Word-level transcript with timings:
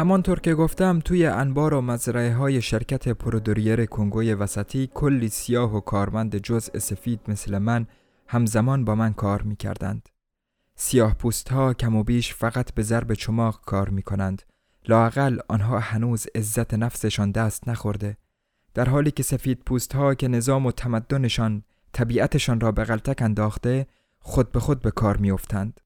همانطور 0.00 0.40
که 0.40 0.54
گفتم 0.54 0.98
توی 0.98 1.26
انبار 1.26 1.74
و 1.74 1.80
مزرعه 1.80 2.34
های 2.34 2.62
شرکت 2.62 3.08
پرودوریر 3.08 3.86
کنگوی 3.86 4.34
وسطی 4.34 4.90
کلی 4.94 5.28
سیاه 5.28 5.76
و 5.76 5.80
کارمند 5.80 6.36
جزء 6.36 6.78
سفید 6.78 7.20
مثل 7.28 7.58
من 7.58 7.86
همزمان 8.26 8.84
با 8.84 8.94
من 8.94 9.12
کار 9.12 9.42
می 9.42 9.56
کردند. 9.56 10.08
سیاه 10.74 11.14
پوست 11.14 11.48
ها 11.48 11.74
کم 11.74 11.96
و 11.96 12.04
بیش 12.04 12.34
فقط 12.34 12.74
به 12.74 12.82
ضرب 12.82 13.14
چماق 13.14 13.60
کار 13.66 13.88
می 13.88 14.02
کنند. 14.02 14.42
لاقل 14.88 15.38
آنها 15.48 15.78
هنوز 15.78 16.26
عزت 16.34 16.74
نفسشان 16.74 17.30
دست 17.30 17.68
نخورده. 17.68 18.16
در 18.74 18.88
حالی 18.88 19.10
که 19.10 19.22
سفید 19.22 19.62
پوست 19.66 19.94
ها 19.94 20.14
که 20.14 20.28
نظام 20.28 20.66
و 20.66 20.72
تمدنشان 20.72 21.62
طبیعتشان 21.92 22.60
را 22.60 22.72
به 22.72 22.84
غلطک 22.84 23.22
انداخته 23.22 23.86
خود 24.18 24.52
به 24.52 24.60
خود 24.60 24.82
به 24.82 24.90
کار 24.90 25.16
می 25.16 25.30
افتند. 25.30 25.80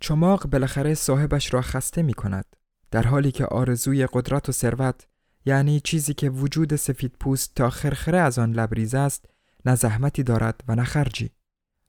چماق 0.00 0.46
بالاخره 0.46 0.94
صاحبش 0.94 1.54
را 1.54 1.62
خسته 1.62 2.02
می 2.02 2.14
کند. 2.14 2.56
در 2.92 3.06
حالی 3.06 3.32
که 3.32 3.46
آرزوی 3.46 4.06
قدرت 4.06 4.48
و 4.48 4.52
ثروت 4.52 5.06
یعنی 5.44 5.80
چیزی 5.80 6.14
که 6.14 6.30
وجود 6.30 6.76
سفید 6.76 7.12
پوست 7.20 7.54
تا 7.54 7.70
خرخره 7.70 8.18
از 8.18 8.38
آن 8.38 8.52
لبریز 8.52 8.94
است 8.94 9.24
نه 9.64 9.74
زحمتی 9.74 10.22
دارد 10.22 10.60
و 10.68 10.74
نه 10.74 10.84
خرجی. 10.84 11.30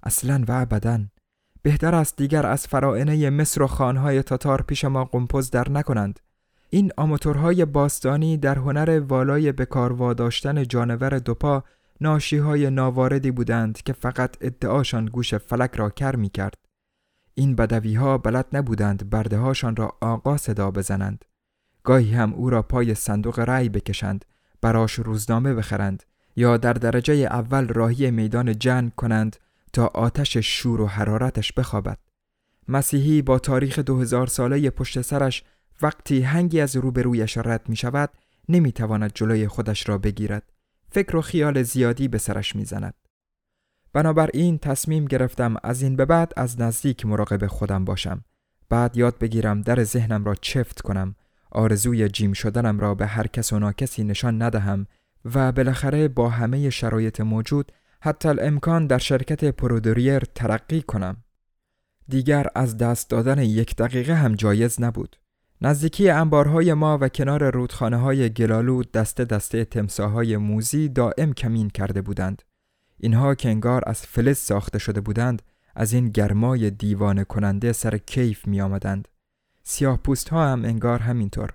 اصلا 0.03 0.43
و 0.47 0.51
ابدا 0.51 0.99
بهتر 1.61 1.95
است 1.95 2.17
دیگر 2.17 2.45
از 2.45 2.67
فرائنه 2.67 3.29
مصر 3.29 3.61
و 3.61 3.67
خانهای 3.67 4.23
تاتار 4.23 4.61
پیش 4.61 4.85
ما 4.85 5.05
قمپز 5.05 5.49
در 5.49 5.69
نکنند 5.69 6.19
این 6.69 6.91
آماتورهای 6.97 7.65
باستانی 7.65 8.37
در 8.37 8.55
هنر 8.57 8.99
والای 9.07 9.51
بکار 9.51 9.93
واداشتن 9.93 10.63
جانور 10.63 11.19
دوپا 11.19 11.63
ناشی 12.01 12.37
های 12.37 12.69
ناواردی 12.69 13.31
بودند 13.31 13.81
که 13.81 13.93
فقط 13.93 14.37
ادعاشان 14.41 15.05
گوش 15.05 15.33
فلک 15.33 15.75
را 15.75 15.89
کر 15.89 16.15
می 16.15 16.29
کرد. 16.29 16.62
این 17.35 17.55
بدوی 17.55 17.95
ها 17.95 18.17
بلد 18.17 18.45
نبودند 18.53 19.09
برده 19.09 19.37
هاشان 19.37 19.75
را 19.75 19.97
آقا 20.01 20.37
صدا 20.37 20.71
بزنند. 20.71 21.25
گاهی 21.83 22.13
هم 22.13 22.33
او 22.33 22.49
را 22.49 22.61
پای 22.61 22.95
صندوق 22.95 23.39
رأی 23.39 23.69
بکشند 23.69 24.25
براش 24.61 24.93
روزنامه 24.93 25.53
بخرند 25.53 26.03
یا 26.35 26.57
در 26.57 26.73
درجه 26.73 27.13
اول 27.13 27.67
راهی 27.67 28.11
میدان 28.11 28.59
جنگ 28.59 28.95
کنند 28.95 29.35
تا 29.73 29.87
آتش 29.87 30.37
شور 30.37 30.81
و 30.81 30.87
حرارتش 30.87 31.53
بخوابد 31.53 31.97
مسیحی 32.67 33.21
با 33.21 33.39
تاریخ 33.39 33.79
دو 33.79 33.99
هزار 33.99 34.27
ساله 34.27 34.69
پشت 34.69 35.01
سرش 35.01 35.43
وقتی 35.81 36.21
هنگی 36.21 36.61
از 36.61 36.75
روبرویش 36.75 37.37
رد 37.37 37.69
می 37.69 37.75
شود 37.75 38.09
نمی 38.49 38.71
تواند 38.71 39.11
جلوی 39.15 39.47
خودش 39.47 39.89
را 39.89 39.97
بگیرد 39.97 40.51
فکر 40.91 41.15
و 41.15 41.21
خیال 41.21 41.63
زیادی 41.63 42.07
به 42.07 42.17
سرش 42.17 42.55
می 42.55 42.65
زند. 42.65 42.93
بنابراین 43.93 44.57
تصمیم 44.57 45.05
گرفتم 45.05 45.55
از 45.63 45.81
این 45.81 45.95
به 45.95 46.05
بعد 46.05 46.33
از 46.37 46.61
نزدیک 46.61 47.05
مراقب 47.05 47.47
خودم 47.47 47.85
باشم 47.85 48.23
بعد 48.69 48.97
یاد 48.97 49.17
بگیرم 49.17 49.61
در 49.61 49.83
ذهنم 49.83 50.25
را 50.25 50.35
چفت 50.35 50.81
کنم 50.81 51.15
آرزوی 51.51 52.09
جیم 52.09 52.33
شدنم 52.33 52.79
را 52.79 52.95
به 52.95 53.05
هر 53.05 53.27
کس 53.27 53.53
و 53.53 53.59
ناکسی 53.59 54.03
نشان 54.03 54.41
ندهم 54.41 54.87
و 55.25 55.51
بالاخره 55.51 56.07
با 56.07 56.29
همه 56.29 56.69
شرایط 56.69 57.21
موجود 57.21 57.71
حتی 58.01 58.29
الامکان 58.29 58.87
در 58.87 58.97
شرکت 58.97 59.45
پرودوریر 59.45 60.19
ترقی 60.19 60.81
کنم. 60.81 61.17
دیگر 62.07 62.47
از 62.55 62.77
دست 62.77 63.09
دادن 63.09 63.39
یک 63.39 63.75
دقیقه 63.75 64.13
هم 64.13 64.35
جایز 64.35 64.81
نبود. 64.81 65.17
نزدیکی 65.61 66.09
انبارهای 66.09 66.73
ما 66.73 66.97
و 67.01 67.09
کنار 67.09 67.51
رودخانه 67.51 67.97
های 67.97 68.29
گلالود 68.29 68.91
دست 68.91 69.21
دسته 69.21 69.65
تمساهای 69.65 70.37
موزی 70.37 70.89
دائم 70.89 71.33
کمین 71.33 71.69
کرده 71.69 72.01
بودند. 72.01 72.41
اینها 73.03 73.35
که 73.35 73.49
انگار 73.49 73.83
از 73.87 74.01
فلز 74.01 74.37
ساخته 74.37 74.79
شده 74.79 75.01
بودند 75.01 75.41
از 75.75 75.93
این 75.93 76.09
گرمای 76.09 76.69
دیوانه 76.69 77.23
کننده 77.23 77.73
سر 77.73 77.97
کیف 77.97 78.47
می 78.47 78.61
آمدند. 78.61 79.07
سیاه 79.63 79.97
پوست 79.97 80.29
ها 80.29 80.47
هم 80.51 80.65
انگار 80.65 80.99
همینطور. 80.99 81.49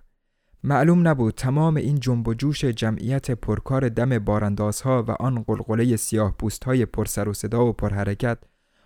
معلوم 0.64 1.08
نبود 1.08 1.34
تمام 1.34 1.76
این 1.76 2.00
جنب 2.00 2.28
و 2.28 2.34
جوش 2.34 2.64
جمعیت 2.64 3.30
پرکار 3.30 3.88
دم 3.88 4.18
باراندازها 4.18 5.02
و 5.02 5.10
آن 5.10 5.42
قلقله 5.42 5.96
سیاه 5.96 6.34
پوست 6.38 6.64
های 6.64 6.86
پرسر 6.86 7.28
و 7.28 7.34
صدا 7.34 7.66
و 7.66 7.72
پرحرکت 7.72 8.38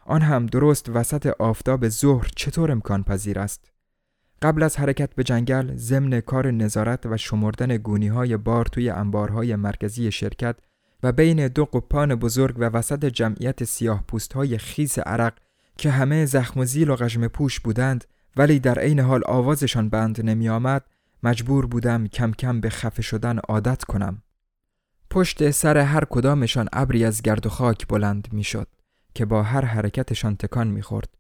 آن 0.05 0.23
هم 0.23 0.47
درست 0.47 0.89
وسط 0.89 1.27
آفتاب 1.27 1.89
ظهر 1.89 2.29
چطور 2.37 2.73
امکان 2.73 3.03
پذیر 3.03 3.39
است 3.39 3.73
قبل 4.43 4.63
از 4.63 4.77
حرکت 4.77 5.15
به 5.15 5.25
جنگل 5.25 5.77
ضمن 5.77 6.21
کار 6.21 6.51
نظارت 6.51 7.07
و 7.07 7.17
شمردن 7.17 7.77
گونی 7.77 8.09
های 8.09 8.37
بار 8.37 8.67
توی 8.67 8.91
انبارهای 8.91 9.57
مرکزی 9.57 10.13
شرکت 10.13 10.57
و 11.03 11.13
بین 11.13 11.49
دو 11.49 11.65
قپان 11.65 12.15
بزرگ 12.15 12.57
و 12.59 12.63
وسط 12.65 13.05
جمعیت 13.05 13.65
سیاه 13.65 14.05
پوست 14.09 14.33
های 14.33 14.59
خیس 14.59 14.99
عرق 14.99 15.33
که 15.79 15.91
همه 15.91 16.25
زخم 16.25 16.61
و 16.61 16.65
زیل 16.65 16.91
و 16.91 16.97
غجم 16.97 17.29
پوش 17.29 17.61
بودند 17.61 18.05
ولی 18.37 18.59
در 18.59 18.79
عین 18.79 19.01
حال 19.01 19.23
آوازشان 19.27 19.89
بند 19.89 20.21
نمی 20.21 20.49
آمد 20.49 20.85
مجبور 21.23 21.67
بودم 21.67 22.07
کم 22.07 22.33
کم 22.33 22.61
به 22.61 22.71
خفه 22.71 23.03
شدن 23.03 23.39
عادت 23.39 23.85
کنم. 23.85 24.23
پشت 25.11 25.51
سر 25.51 25.79
هر 25.79 26.05
کدامشان 26.05 26.69
ابری 26.73 27.05
از 27.05 27.23
گرد 27.23 27.47
و 27.47 27.49
خاک 27.49 27.87
بلند 27.89 28.29
می‌شد 28.33 28.69
که 29.15 29.25
با 29.25 29.43
هر 29.43 29.65
حرکتشان 29.65 30.37
تکان 30.37 30.69
می‌خورد. 30.69 31.19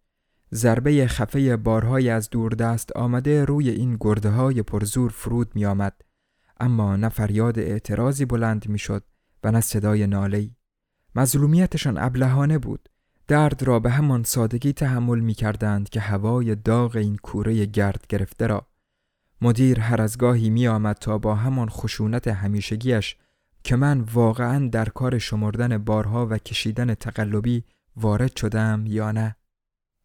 ضربه 0.54 1.06
خفه 1.06 1.56
بارهای 1.56 2.10
از 2.10 2.30
دور 2.30 2.52
دست 2.52 2.96
آمده 2.96 3.44
روی 3.44 3.70
این 3.70 3.96
گرده 4.00 4.30
های 4.30 4.62
پرزور 4.62 5.10
فرود 5.10 5.50
می 5.54 5.66
آمد. 5.66 6.02
اما 6.60 6.96
نه 6.96 7.08
فریاد 7.08 7.58
اعتراضی 7.58 8.24
بلند 8.24 8.68
می‌شد 8.68 9.04
و 9.44 9.50
نه 9.50 9.60
صدای 9.60 10.06
نالهی. 10.06 10.56
مظلومیتشان 11.14 11.98
ابلهانه 11.98 12.58
بود. 12.58 12.88
درد 13.28 13.62
را 13.62 13.80
به 13.80 13.90
همان 13.90 14.22
سادگی 14.22 14.72
تحمل 14.72 15.20
می 15.20 15.34
کردند 15.34 15.88
که 15.88 16.00
هوای 16.00 16.54
داغ 16.54 16.96
این 16.96 17.16
کوره 17.16 17.64
گرد 17.66 18.04
گرفته 18.08 18.46
را 18.46 18.66
مدیر 19.40 19.80
هر 19.80 20.02
از 20.02 20.18
گاهی 20.18 20.50
می 20.50 20.68
آمد 20.68 20.96
تا 20.96 21.18
با 21.18 21.34
همان 21.34 21.68
خشونت 21.68 22.28
همیشگیش 22.28 23.16
که 23.64 23.76
من 23.76 24.00
واقعا 24.00 24.68
در 24.68 24.88
کار 24.88 25.18
شمردن 25.18 25.78
بارها 25.78 26.26
و 26.26 26.38
کشیدن 26.38 26.94
تقلبی 26.94 27.64
وارد 27.96 28.36
شدم 28.36 28.84
یا 28.86 29.12
نه 29.12 29.36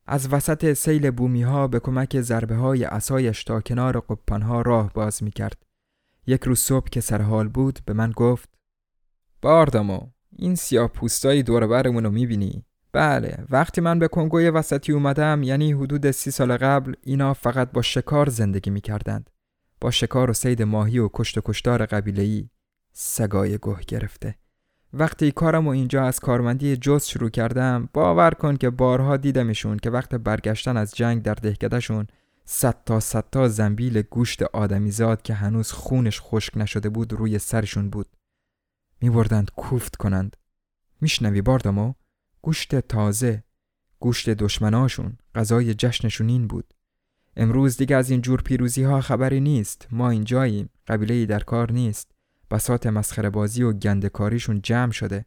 از 0.05 0.33
وسط 0.33 0.73
سیل 0.73 1.11
بومی 1.11 1.43
ها 1.43 1.67
به 1.67 1.79
کمک 1.79 2.21
ضربه 2.21 2.55
های 2.55 2.85
اسایش 2.85 3.43
تا 3.43 3.61
کنار 3.61 3.99
قپانها 3.99 4.61
راه 4.61 4.93
باز 4.93 5.23
می 5.23 5.31
کرد. 5.31 5.65
یک 6.27 6.43
روز 6.43 6.59
صبح 6.59 6.89
که 6.89 7.01
سرحال 7.01 7.47
بود 7.47 7.79
به 7.85 7.93
من 7.93 8.11
گفت 8.11 8.49
باردامو 9.47 9.99
این 10.35 10.55
سیاه 10.55 10.87
پوستای 10.87 11.43
دور 11.43 11.67
برمون 11.67 12.03
رو 12.03 12.11
می‌بینی. 12.11 12.65
بله 12.91 13.45
وقتی 13.49 13.81
من 13.81 13.99
به 13.99 14.07
کنگوی 14.07 14.49
وسطی 14.49 14.91
اومدم 14.91 15.43
یعنی 15.43 15.71
حدود 15.71 16.11
سی 16.11 16.31
سال 16.31 16.57
قبل 16.57 16.93
اینا 17.01 17.33
فقط 17.33 17.71
با 17.71 17.81
شکار 17.81 18.29
زندگی 18.29 18.69
می‌کردند. 18.69 19.29
با 19.81 19.91
شکار 19.91 20.29
و 20.29 20.33
سید 20.33 20.61
ماهی 20.61 20.99
و 20.99 21.09
کشت 21.13 21.37
و 21.37 21.41
کشتار 21.45 21.85
قبیله‌ای. 21.85 22.49
سگای 22.93 23.57
گوه 23.57 23.79
گرفته. 23.87 24.35
وقتی 24.93 25.31
کارم 25.31 25.67
و 25.67 25.69
اینجا 25.69 26.03
از 26.03 26.19
کارمندی 26.19 26.77
جز 26.77 27.05
شروع 27.05 27.29
کردم 27.29 27.89
باور 27.93 28.31
کن 28.31 28.55
که 28.55 28.69
بارها 28.69 29.17
دیدمشون 29.17 29.77
که 29.77 29.89
وقت 29.89 30.15
برگشتن 30.15 30.77
از 30.77 30.95
جنگ 30.95 31.21
در 31.21 31.33
دهکدهشون 31.33 32.07
صد 32.45 32.75
تا 32.85 32.99
صد 32.99 33.25
تا 33.31 33.47
زنبیل 33.47 34.01
گوشت 34.01 34.43
آدمیزاد 34.43 35.21
که 35.21 35.33
هنوز 35.33 35.71
خونش 35.71 36.21
خشک 36.21 36.57
نشده 36.57 36.89
بود 36.89 37.13
روی 37.13 37.39
سرشون 37.39 37.89
بود. 37.89 38.07
می 39.01 39.09
بردند 39.09 39.51
کوفت 39.55 39.95
کنند. 39.95 40.37
میشنوی 41.01 41.41
باردامو 41.41 41.93
گوشت 42.41 42.75
تازه 42.79 43.43
گوشت 43.99 44.29
دشمناشون 44.29 45.17
غذای 45.35 45.73
جشنشون 45.73 46.29
این 46.29 46.47
بود. 46.47 46.73
امروز 47.37 47.77
دیگه 47.77 47.95
از 47.95 48.09
این 48.09 48.21
جور 48.21 48.41
پیروزی 48.41 48.83
ها 48.83 49.01
خبری 49.01 49.39
نیست. 49.39 49.87
ما 49.91 50.09
اینجاییم. 50.09 50.69
قبیله 50.87 51.25
در 51.25 51.39
کار 51.39 51.71
نیست. 51.71 52.11
بسات 52.51 52.87
مسخره 52.87 53.29
بازی 53.29 53.63
و 53.63 53.73
گندکاریشون 53.73 54.61
جمع 54.61 54.91
شده. 54.91 55.25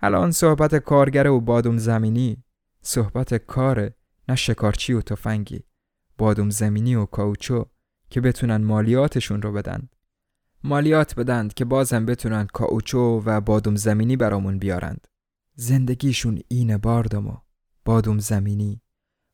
الان 0.00 0.30
صحبت 0.30 0.74
کارگر 0.74 1.26
و 1.26 1.40
بادوم 1.40 1.78
زمینی. 1.78 2.44
صحبت 2.82 3.34
کاره 3.34 3.94
نه 4.28 4.34
شکارچی 4.34 4.92
و 4.92 5.00
تفنگی. 5.00 5.64
بادوم 6.18 6.50
زمینی 6.50 6.94
و 6.94 7.06
کاوچو 7.06 7.64
که 8.10 8.20
بتونن 8.20 8.56
مالیاتشون 8.56 9.42
رو 9.42 9.52
بدن. 9.52 9.88
مالیات 10.64 11.14
بدند 11.14 11.54
که 11.54 11.64
بازم 11.64 12.06
بتونن 12.06 12.46
کاوچو 12.46 13.22
و 13.26 13.40
بادوم 13.40 13.76
زمینی 13.76 14.16
برامون 14.16 14.58
بیارند. 14.58 15.06
زندگیشون 15.54 16.40
اینه 16.48 16.78
باردامو 16.78 17.36
بادوم 17.84 18.18
زمینی. 18.18 18.82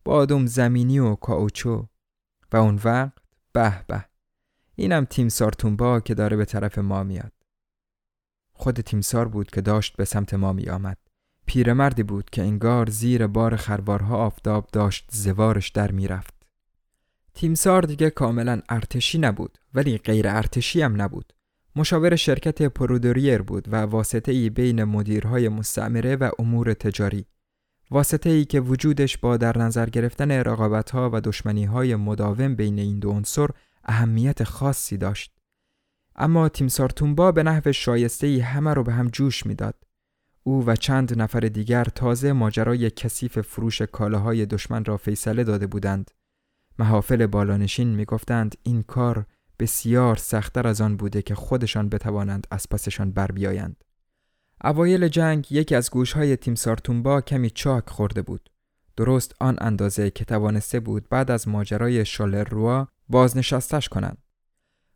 بادوم 0.04 0.46
زمینی 0.46 0.98
و 0.98 1.14
کاوچو. 1.14 1.88
و 2.52 2.56
اون 2.56 2.80
وقت 2.84 3.12
به 3.52 3.84
به. 3.86 4.04
اینم 4.74 5.04
تیمسار 5.04 5.52
تونبا 5.52 6.00
که 6.00 6.14
داره 6.14 6.36
به 6.36 6.44
طرف 6.44 6.78
ما 6.78 7.02
میاد. 7.02 7.32
خود 8.52 8.80
تیمسار 8.80 9.28
بود 9.28 9.50
که 9.50 9.60
داشت 9.60 9.96
به 9.96 10.04
سمت 10.04 10.34
ما 10.34 10.52
می 10.52 10.68
آمد 10.68 10.98
پیرمردی 11.46 12.02
بود 12.02 12.30
که 12.30 12.42
انگار 12.42 12.90
زیر 12.90 13.26
بار 13.26 13.56
خروارها 13.56 14.16
آفتاب 14.16 14.68
داشت 14.72 15.08
زوارش 15.12 15.68
در 15.68 15.90
می‌رفت. 15.90 16.33
تیمسار 17.34 17.82
دیگه 17.82 18.10
کاملا 18.10 18.60
ارتشی 18.68 19.18
نبود 19.18 19.58
ولی 19.74 19.98
غیر 19.98 20.28
ارتشی 20.28 20.82
هم 20.82 21.02
نبود. 21.02 21.32
مشاور 21.76 22.16
شرکت 22.16 22.62
پرودوریر 22.62 23.42
بود 23.42 23.68
و 23.72 23.76
واسطه 23.76 24.32
ای 24.32 24.50
بین 24.50 24.84
مدیرهای 24.84 25.48
مستعمره 25.48 26.16
و 26.16 26.30
امور 26.38 26.74
تجاری. 26.74 27.26
واسطه 27.90 28.30
ای 28.30 28.44
که 28.44 28.60
وجودش 28.60 29.18
با 29.18 29.36
در 29.36 29.58
نظر 29.58 29.90
گرفتن 29.90 30.30
رقابت 30.30 30.90
ها 30.90 31.10
و 31.12 31.20
دشمنی 31.20 31.64
های 31.64 31.96
مداوم 31.96 32.54
بین 32.54 32.78
این 32.78 32.98
دو 32.98 33.10
عنصر 33.10 33.48
اهمیت 33.84 34.44
خاصی 34.44 34.96
داشت. 34.96 35.32
اما 36.16 36.48
تیمسار 36.48 36.90
تومبا 36.90 37.32
به 37.32 37.42
نحو 37.42 37.72
شایسته 37.72 38.26
ای 38.26 38.40
همه 38.40 38.74
رو 38.74 38.82
به 38.82 38.92
هم 38.92 39.08
جوش 39.08 39.46
می‌داد. 39.46 39.74
او 40.42 40.66
و 40.66 40.76
چند 40.76 41.20
نفر 41.20 41.40
دیگر 41.40 41.84
تازه 41.84 42.32
ماجرای 42.32 42.90
کثیف 42.90 43.38
فروش 43.38 43.82
کالاهای 43.82 44.46
دشمن 44.46 44.84
را 44.84 44.96
فیصله 44.96 45.44
داده 45.44 45.66
بودند. 45.66 46.10
محافل 46.78 47.26
بالانشین 47.26 47.88
می‌گفتند 47.88 48.54
این 48.62 48.82
کار 48.82 49.26
بسیار 49.58 50.16
سختتر 50.16 50.66
از 50.66 50.80
آن 50.80 50.96
بوده 50.96 51.22
که 51.22 51.34
خودشان 51.34 51.88
بتوانند 51.88 52.46
از 52.50 52.68
پسشان 52.68 53.12
بر 53.12 53.26
بیایند. 53.26 53.84
اوایل 54.64 55.08
جنگ 55.08 55.52
یکی 55.52 55.74
از 55.74 55.90
گوشهای 55.90 56.36
تیمسار 56.36 56.76
تومبا 56.76 57.20
کمی 57.20 57.50
چاک 57.50 57.90
خورده 57.90 58.22
بود. 58.22 58.50
درست 58.96 59.34
آن 59.40 59.56
اندازه 59.60 60.10
که 60.10 60.24
توانسته 60.24 60.80
بود 60.80 61.08
بعد 61.08 61.30
از 61.30 61.48
ماجرای 61.48 62.04
شالر 62.04 62.44
روا 62.44 62.88
بازنشستش 63.08 63.88
کنند. 63.88 64.18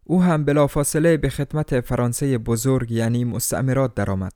او 0.05 0.23
هم 0.23 0.45
بلافاصله 0.45 1.17
به 1.17 1.29
خدمت 1.29 1.81
فرانسه 1.81 2.39
بزرگ 2.39 2.91
یعنی 2.91 3.25
مستعمرات 3.25 3.95
درآمد. 3.95 4.33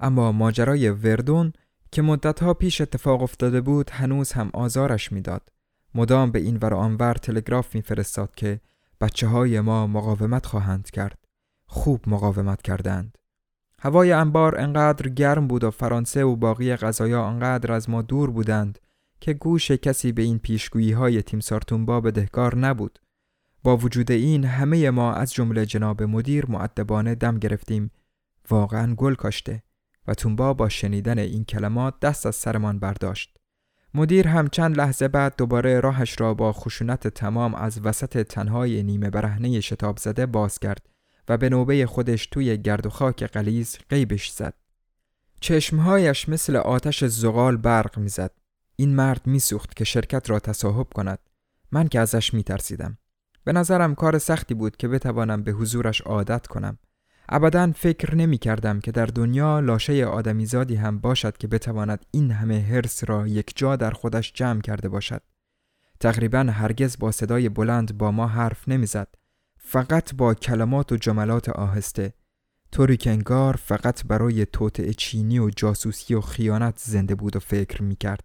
اما 0.00 0.32
ماجرای 0.32 0.90
وردون 0.90 1.52
که 1.92 2.02
مدتها 2.02 2.54
پیش 2.54 2.80
اتفاق 2.80 3.22
افتاده 3.22 3.60
بود 3.60 3.90
هنوز 3.90 4.32
هم 4.32 4.50
آزارش 4.54 5.12
می‌داد. 5.12 5.48
مدام 5.94 6.30
به 6.30 6.38
این 6.38 6.56
ور 6.56 6.74
آنور 6.74 7.14
تلگراف 7.14 7.74
میفرستاد 7.74 8.34
که 8.34 8.60
بچه 9.00 9.26
های 9.26 9.60
ما 9.60 9.86
مقاومت 9.86 10.46
خواهند 10.46 10.90
کرد. 10.90 11.18
خوب 11.66 12.00
مقاومت 12.06 12.62
کردند. 12.62 13.18
هوای 13.78 14.12
انبار 14.12 14.60
انقدر 14.60 15.08
گرم 15.08 15.46
بود 15.46 15.64
و 15.64 15.70
فرانسه 15.70 16.24
و 16.24 16.36
باقی 16.36 16.76
غذایا 16.76 17.24
انقدر 17.24 17.72
از 17.72 17.90
ما 17.90 18.02
دور 18.02 18.30
بودند 18.30 18.78
که 19.20 19.32
گوش 19.32 19.70
کسی 19.70 20.12
به 20.12 20.22
این 20.22 20.38
پیشگویی 20.38 20.92
های 20.92 21.22
تیمسار 21.22 21.60
تومبا 21.60 22.00
بدهکار 22.00 22.56
نبود. 22.56 22.98
با 23.62 23.76
وجود 23.76 24.10
این 24.10 24.44
همه 24.44 24.90
ما 24.90 25.12
از 25.12 25.32
جمله 25.32 25.66
جناب 25.66 26.02
مدیر 26.02 26.46
معدبانه 26.50 27.14
دم 27.14 27.38
گرفتیم 27.38 27.90
واقعا 28.50 28.94
گل 28.94 29.14
کاشته 29.14 29.62
و 30.06 30.14
تومبا 30.14 30.54
با 30.54 30.68
شنیدن 30.68 31.18
این 31.18 31.44
کلمات 31.44 32.00
دست 32.00 32.26
از 32.26 32.36
سرمان 32.36 32.78
برداشت. 32.78 33.39
مدیر 33.94 34.28
هم 34.28 34.48
چند 34.48 34.76
لحظه 34.76 35.08
بعد 35.08 35.34
دوباره 35.36 35.80
راهش 35.80 36.20
را 36.20 36.34
با 36.34 36.52
خشونت 36.52 37.08
تمام 37.08 37.54
از 37.54 37.80
وسط 37.84 38.22
تنهای 38.22 38.82
نیمه 38.82 39.10
برهنه 39.10 39.60
شتاب 39.60 39.98
زده 39.98 40.26
باز 40.26 40.58
کرد 40.58 40.88
و 41.28 41.36
به 41.36 41.48
نوبه 41.48 41.86
خودش 41.86 42.26
توی 42.26 42.58
گرد 42.58 42.86
و 42.86 42.90
خاک 42.90 43.22
قلیز 43.22 43.78
غیبش 43.90 44.30
زد. 44.30 44.54
چشمهایش 45.40 46.28
مثل 46.28 46.56
آتش 46.56 47.04
زغال 47.04 47.56
برق 47.56 47.98
می‌زد. 47.98 48.30
این 48.76 48.94
مرد 48.94 49.26
میسوخت 49.26 49.76
که 49.76 49.84
شرکت 49.84 50.30
را 50.30 50.40
تصاحب 50.40 50.86
کند. 50.94 51.18
من 51.72 51.88
که 51.88 52.00
ازش 52.00 52.34
میترسیدم. 52.34 52.98
به 53.44 53.52
نظرم 53.52 53.94
کار 53.94 54.18
سختی 54.18 54.54
بود 54.54 54.76
که 54.76 54.88
بتوانم 54.88 55.42
به 55.42 55.52
حضورش 55.52 56.00
عادت 56.00 56.46
کنم. 56.46 56.78
ابدا 57.32 57.72
فکر 57.76 58.14
نمی 58.14 58.38
کردم 58.38 58.80
که 58.80 58.92
در 58.92 59.06
دنیا 59.06 59.60
لاشه 59.60 60.04
آدمیزادی 60.04 60.74
هم 60.74 60.98
باشد 60.98 61.36
که 61.36 61.48
بتواند 61.48 62.06
این 62.10 62.30
همه 62.30 62.60
هرس 62.60 63.04
را 63.08 63.26
یک 63.26 63.52
جا 63.56 63.76
در 63.76 63.90
خودش 63.90 64.32
جمع 64.32 64.60
کرده 64.60 64.88
باشد. 64.88 65.22
تقریبا 66.00 66.38
هرگز 66.38 66.98
با 66.98 67.12
صدای 67.12 67.48
بلند 67.48 67.98
با 67.98 68.10
ما 68.10 68.26
حرف 68.26 68.68
نمی‌زد. 68.68 69.08
فقط 69.58 70.14
با 70.14 70.34
کلمات 70.34 70.92
و 70.92 70.96
جملات 70.96 71.48
آهسته. 71.48 72.12
طوری 72.72 72.96
که 72.96 73.10
انگار 73.10 73.56
فقط 73.56 74.04
برای 74.04 74.46
توطعه 74.46 74.92
چینی 74.92 75.38
و 75.38 75.50
جاسوسی 75.50 76.14
و 76.14 76.20
خیانت 76.20 76.78
زنده 76.78 77.14
بود 77.14 77.36
و 77.36 77.40
فکر 77.40 77.82
می 77.82 77.96
کرد. 77.96 78.24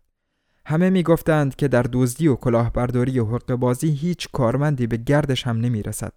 همه 0.65 0.89
می 0.89 1.03
گفتند 1.03 1.55
که 1.55 1.67
در 1.67 1.85
دزدی 1.93 2.27
و 2.27 2.35
کلاهبرداری 2.35 3.19
و 3.19 3.25
حق 3.25 3.55
بازی 3.55 3.89
هیچ 3.89 4.27
کارمندی 4.33 4.87
به 4.87 4.97
گردش 4.97 5.47
هم 5.47 5.57
نمی 5.57 5.83
رسد. 5.83 6.13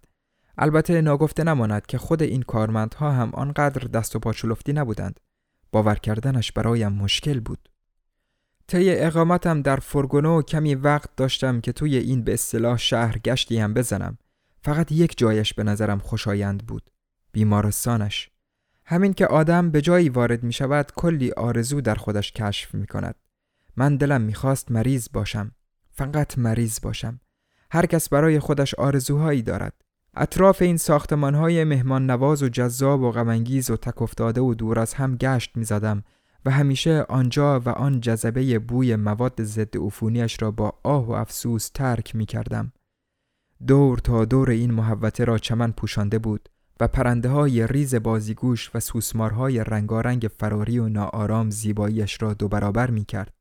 البته 0.61 1.01
ناگفته 1.01 1.43
نماند 1.43 1.85
که 1.85 1.97
خود 1.97 2.23
این 2.23 2.41
کارمندها 2.41 3.11
هم 3.11 3.29
آنقدر 3.33 3.87
دست 3.87 4.15
و 4.15 4.19
پاچولفتی 4.19 4.73
نبودند. 4.73 5.19
باور 5.71 5.95
کردنش 5.95 6.51
برایم 6.51 6.93
مشکل 6.93 7.39
بود. 7.39 7.69
طی 8.67 8.91
اقامتم 8.91 9.61
در 9.61 9.75
فرگونو 9.75 10.41
کمی 10.41 10.75
وقت 10.75 11.09
داشتم 11.15 11.61
که 11.61 11.71
توی 11.71 11.97
این 11.97 12.23
به 12.23 12.33
اصطلاح 12.33 12.77
شهر 12.77 13.17
گشتی 13.17 13.57
هم 13.57 13.73
بزنم. 13.73 14.17
فقط 14.61 14.91
یک 14.91 15.17
جایش 15.17 15.53
به 15.53 15.63
نظرم 15.63 15.99
خوشایند 15.99 16.65
بود. 16.65 16.89
بیمارستانش. 17.31 18.29
همین 18.85 19.13
که 19.13 19.27
آدم 19.27 19.71
به 19.71 19.81
جایی 19.81 20.09
وارد 20.09 20.43
می 20.43 20.53
شود 20.53 20.91
کلی 20.95 21.31
آرزو 21.31 21.81
در 21.81 21.95
خودش 21.95 22.31
کشف 22.31 22.75
می 22.75 22.87
کند. 22.87 23.15
من 23.75 23.95
دلم 23.95 24.21
می‌خواست 24.21 24.71
مریض 24.71 25.07
باشم. 25.13 25.51
فقط 25.91 26.37
مریض 26.37 26.79
باشم. 26.81 27.19
هر 27.71 27.85
کس 27.85 28.09
برای 28.09 28.39
خودش 28.39 28.73
آرزوهایی 28.73 29.41
دارد. 29.41 29.73
اطراف 30.15 30.61
این 30.61 30.77
ساختمان 30.77 31.35
های 31.35 31.63
مهمان 31.63 32.05
نواز 32.05 32.43
و 32.43 32.49
جذاب 32.49 33.01
و 33.01 33.11
غمانگیز 33.11 33.69
و 33.69 33.77
تک 33.77 34.01
افتاده 34.01 34.41
و 34.41 34.53
دور 34.53 34.79
از 34.79 34.93
هم 34.93 35.15
گشت 35.15 35.57
می 35.57 35.63
زدم 35.63 36.03
و 36.45 36.51
همیشه 36.51 37.05
آنجا 37.09 37.59
و 37.59 37.69
آن 37.69 38.01
جذبه 38.01 38.59
بوی 38.59 38.95
مواد 38.95 39.43
ضد 39.43 39.77
عفونیش 39.77 40.41
را 40.41 40.51
با 40.51 40.73
آه 40.83 41.07
و 41.07 41.11
افسوس 41.11 41.69
ترک 41.69 42.15
می 42.15 42.25
کردم. 42.25 42.71
دور 43.67 43.97
تا 43.97 44.25
دور 44.25 44.49
این 44.49 44.71
محوته 44.71 45.23
را 45.23 45.37
چمن 45.37 45.71
پوشانده 45.71 46.19
بود 46.19 46.49
و 46.79 46.87
پرنده 46.87 47.29
های 47.29 47.67
ریز 47.67 47.95
بازیگوش 47.95 48.71
و 48.75 48.79
سوسمارهای 48.79 49.63
رنگارنگ 49.63 50.29
فراری 50.37 50.79
و 50.79 50.89
ناآرام 50.89 51.49
زیباییش 51.49 52.21
را 52.21 52.33
دو 52.33 52.47
برابر 52.47 52.89
می 52.89 53.05
کرد. 53.05 53.33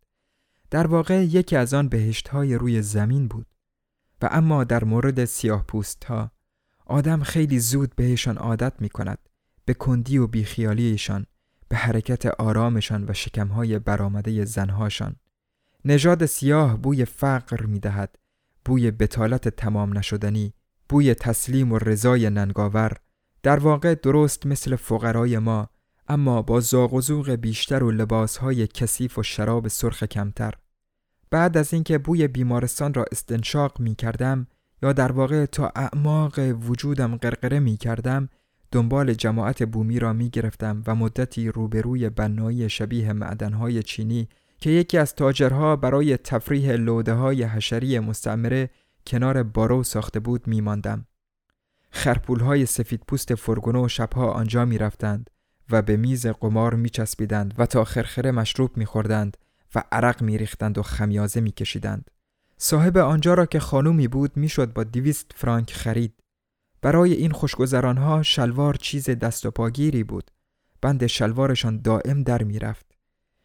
در 0.71 0.87
واقع 0.87 1.25
یکی 1.25 1.57
از 1.57 1.75
آن 1.75 1.89
بهشت 1.89 2.29
های 2.29 2.55
روی 2.55 2.83
زمین 2.83 3.29
بود 3.29 3.47
و 4.23 4.29
اما 4.31 4.65
در 4.65 4.85
مورد 4.85 5.25
سیاه 5.25 5.65
پوست 5.67 6.05
ها 6.05 6.31
آدم 6.89 7.23
خیلی 7.23 7.59
زود 7.59 7.97
بهشان 7.97 8.39
عادت 8.39 8.73
می 8.79 8.89
کند 8.89 9.19
به 9.65 9.75
کندی 9.75 10.19
و 10.19 10.27
بیخیالیشان 10.27 11.27
به 11.69 11.77
حرکت 11.77 12.27
آرامشان 12.27 13.05
و 13.09 13.13
شکمهای 13.13 13.79
برآمده 13.79 14.45
زنهاشان. 14.45 15.17
نژاد 15.85 16.27
سیاه 16.27 16.77
بوی 16.77 17.05
فقر 17.05 17.67
می 17.67 17.81
دهد 17.81 18.19
بوی 18.65 18.91
بتالت 18.91 19.49
تمام 19.49 19.99
نشدنی 19.99 20.55
بوی 20.89 21.15
تسلیم 21.15 21.73
و 21.73 21.79
رضای 21.79 22.31
ننگاور 22.31 22.93
در 23.43 23.59
واقع 23.59 23.95
درست 23.95 24.47
مثل 24.47 24.77
فقرای 24.77 25.39
ما 25.39 25.71
اما 26.09 26.43
با 26.43 26.61
زاغ 26.61 26.95
و 26.95 27.01
زوغ 27.01 27.31
بیشتر 27.31 27.83
و 27.83 27.91
لباسهای 27.91 28.67
کثیف 28.67 29.19
و 29.19 29.23
شراب 29.23 29.69
سرخ 29.69 30.05
کمتر. 30.05 30.55
بعد 31.31 31.57
از 31.57 31.75
اینکه 31.75 31.99
بوی 31.99 32.29
بیمارستان 32.29 32.95
را 32.95 33.05
استنشاق 33.13 33.81
می 33.81 33.95
کردم 33.95 34.47
یا 34.83 34.93
در 34.93 35.13
واقع 35.13 35.47
تا 35.47 35.73
اعماق 35.77 36.39
وجودم 36.39 37.17
قرقره 37.17 37.59
می 37.61 37.77
کردم 37.77 38.29
دنبال 38.73 39.15
جماعت 39.15 39.63
بومی 39.63 39.99
را 39.99 40.13
می 40.13 40.31
گرفتم 40.31 40.83
و 40.87 40.95
مدتی 40.95 41.49
روبروی 41.49 42.09
بنایی 42.09 42.69
شبیه 42.69 43.13
معدنهای 43.13 43.83
چینی 43.83 44.29
که 44.61 44.71
یکی 44.71 44.99
از 44.99 45.15
تاجرها 45.15 45.77
برای 45.77 46.17
تفریح 46.17 46.73
لوده 46.73 47.13
های 47.13 47.43
حشری 47.43 47.99
مستعمره 47.99 48.71
کنار 49.07 49.43
بارو 49.43 49.83
ساخته 49.83 50.21
بود 50.21 50.47
می 50.47 50.61
ماندم. 50.61 51.07
خرپول 51.91 52.41
های 52.41 52.67
سفید 52.67 53.01
پوست 53.09 53.35
فرگونو 53.35 53.89
شبها 53.89 54.31
آنجا 54.31 54.65
می 54.65 54.79
رفتند 54.79 55.31
و 55.71 55.83
به 55.83 55.97
میز 55.97 56.27
قمار 56.27 56.75
می 56.75 56.91
چسبیدند 56.91 57.55
و 57.59 57.67
تا 57.67 57.85
خرخره 57.85 58.31
مشروب 58.31 58.77
می 58.77 58.87
خوردند 58.87 59.37
و 59.75 59.85
عرق 59.93 60.23
می 60.23 60.39
ریختند 60.39 60.79
و 60.79 60.83
خمیازه 60.83 61.41
می 61.41 61.53
کشیدند. 61.53 62.11
صاحب 62.59 62.97
آنجا 62.97 63.35
را 63.35 63.47
که 63.47 63.61
خانومی 63.61 64.09
بود 64.09 64.37
می‌شد 64.37 64.73
با 64.73 64.85
دیویست 64.85 65.31
فرانک 65.35 65.73
خرید. 65.73 66.15
برای 66.83 67.13
این 67.13 67.31
خوشگذرانها 67.31 68.23
شلوار 68.23 68.75
چیز 68.75 69.11
دست 69.11 69.47
و 69.47 69.51
پاگیری 69.51 70.05
بود. 70.05 70.31
بند 70.81 71.07
شلوارشان 71.07 71.81
دائم 71.81 72.23
در 72.23 72.43
می‌رفت. 72.43 72.87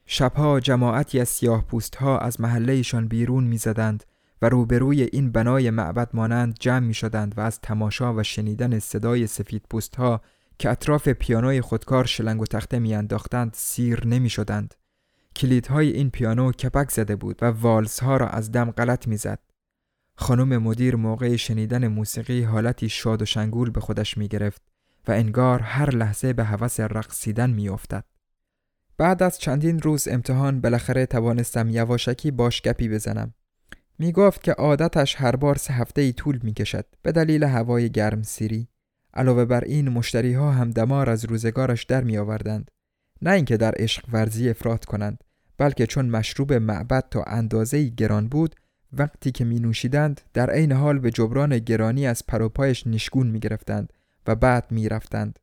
شبها 0.06 0.60
جماعتی 0.60 1.20
از 1.20 1.30
سیاه 1.30 1.66
پوست 1.66 1.96
ها 1.96 2.18
از 2.18 2.42
محلهشان 2.42 3.08
بیرون 3.08 3.44
می‌زدند 3.44 4.04
و 4.42 4.50
روبروی 4.50 5.02
این 5.02 5.32
بنای 5.32 5.70
معبد 5.70 6.10
مانند 6.14 6.58
جمع 6.60 6.86
می 6.86 6.94
شدند 6.94 7.38
و 7.38 7.42
از 7.42 7.60
تماشا 7.62 8.14
و 8.14 8.24
شنیدن 8.24 8.80
صدای 8.80 9.28
سفید 9.28 9.64
پوست 9.70 9.96
ها 9.96 10.22
که 10.60 10.70
اطراف 10.70 11.08
پیانوی 11.08 11.62
خودکار 11.62 12.06
شلنگ 12.06 12.42
و 12.42 12.46
تخته 12.46 12.80
می 12.80 12.98
سیر 13.54 14.08
نمی 14.08 14.30
شدند. 14.30 14.76
کلیدهای 15.36 15.92
این 15.92 16.10
پیانو 16.10 16.52
کپک 16.52 16.92
زده 16.92 17.16
بود 17.16 17.40
و 17.42 17.46
والز 17.46 18.00
ها 18.00 18.18
را 18.18 18.28
از 18.28 18.52
دم 18.52 18.72
غلط 18.72 19.08
می‌زد. 19.08 19.40
خانم 20.16 20.58
مدیر 20.58 20.96
موقع 20.96 21.36
شنیدن 21.36 21.88
موسیقی 21.88 22.44
حالتی 22.44 22.90
شاد 22.90 23.22
و 23.22 23.26
شنگول 23.26 23.70
به 23.70 23.80
خودش 23.82 24.18
می 24.18 24.28
گرفت 24.28 24.62
و 25.08 25.12
انگار 25.12 25.60
هر 25.60 25.90
لحظه 25.96 26.34
به 26.34 26.44
هوس 26.44 26.80
رقصیدن 26.80 27.50
می 27.50 27.70
افتد. 27.70 28.06
بعد 28.98 29.24
از 29.24 29.40
چندین 29.40 29.80
روز 29.80 30.08
امتحان 30.08 30.62
بالاخره 30.62 31.06
توانستم 31.06 31.70
یواشکی 31.70 32.32
باش 32.32 32.62
گپی 32.62 32.90
بزنم. 32.90 33.34
می 34.00 34.12
گفت 34.12 34.44
که 34.44 34.52
عادتش 34.52 35.16
هر 35.16 35.36
بار 35.36 35.56
سه 35.56 35.74
هفته 35.74 36.02
ای 36.02 36.14
طول 36.14 36.40
می 36.44 36.54
کشد 36.54 36.86
به 37.02 37.12
دلیل 37.12 37.44
هوای 37.44 37.90
گرم 37.90 38.22
سیری. 38.22 38.68
علاوه 39.14 39.46
بر 39.46 39.64
این 39.64 39.90
مشتری 39.90 40.34
ها 40.34 40.52
هم 40.52 40.72
دمار 40.72 41.10
از 41.10 41.26
روزگارش 41.26 41.84
در 41.84 42.04
می 42.04 42.18
آوردند. 42.18 42.72
نه 43.24 43.32
اینکه 43.32 43.58
در 43.58 43.74
عشق 43.78 44.04
ورزی 44.12 44.50
افراد 44.50 44.86
کنند 44.86 45.24
بلکه 45.58 45.88
چون 45.88 46.06
مشروب 46.06 46.54
معبد 46.54 47.04
تا 47.12 47.24
اندازه 47.24 47.84
گران 47.84 48.28
بود 48.28 48.56
وقتی 48.94 49.32
که 49.32 49.46
می 49.46 49.60
نوشیدند 49.60 50.22
در 50.34 50.50
عین 50.50 50.72
حال 50.72 51.00
به 51.00 51.12
جبران 51.12 51.60
گرانی 51.60 52.08
از 52.08 52.26
پروپایش 52.28 52.88
نشگون 52.88 53.28
می 53.28 53.40
گرفتند 53.40 53.94
و 54.28 54.36
بعد 54.36 54.72
می 54.72 54.90
رفتند. 54.90 55.40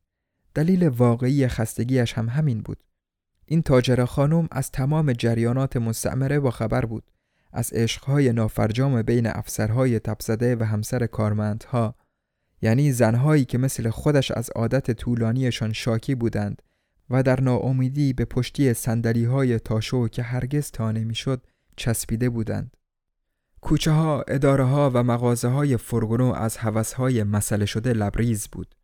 دلیل 0.53 0.87
واقعی 0.87 1.47
خستگیش 1.47 2.13
هم 2.13 2.29
همین 2.29 2.61
بود. 2.61 2.83
این 3.45 3.61
تاجر 3.61 4.05
خانم 4.05 4.47
از 4.51 4.71
تمام 4.71 5.13
جریانات 5.13 5.77
مستعمره 5.77 6.39
با 6.39 6.51
خبر 6.51 6.85
بود. 6.85 7.03
از 7.53 7.73
عشقهای 7.73 8.33
نافرجام 8.33 9.01
بین 9.01 9.27
افسرهای 9.27 9.99
تبزده 9.99 10.55
و 10.55 10.63
همسر 10.63 11.05
کارمندها 11.05 11.95
یعنی 12.61 12.91
زنهایی 12.91 13.45
که 13.45 13.57
مثل 13.57 13.89
خودش 13.89 14.31
از 14.31 14.49
عادت 14.55 14.91
طولانیشان 14.91 15.73
شاکی 15.73 16.15
بودند 16.15 16.61
و 17.11 17.23
در 17.23 17.41
ناامیدی 17.41 18.13
به 18.13 18.25
پشتی 18.25 18.73
سندلی 18.73 19.25
های 19.25 19.59
تاشو 19.59 20.07
که 20.07 20.23
هرگز 20.23 20.71
تا 20.71 20.91
نمی‌شد 20.91 21.47
چسبیده 21.75 22.29
بودند. 22.29 22.77
کوچه 23.61 23.91
ها، 23.91 24.21
اداره 24.27 24.63
ها 24.63 24.91
و 24.93 25.03
مغازه 25.03 25.47
های 25.47 25.77
فرگونو 25.77 26.33
از 26.33 26.57
حوث 26.57 26.93
های 26.93 27.23
مسئله 27.23 27.65
شده 27.65 27.93
لبریز 27.93 28.47
بود. 28.47 28.75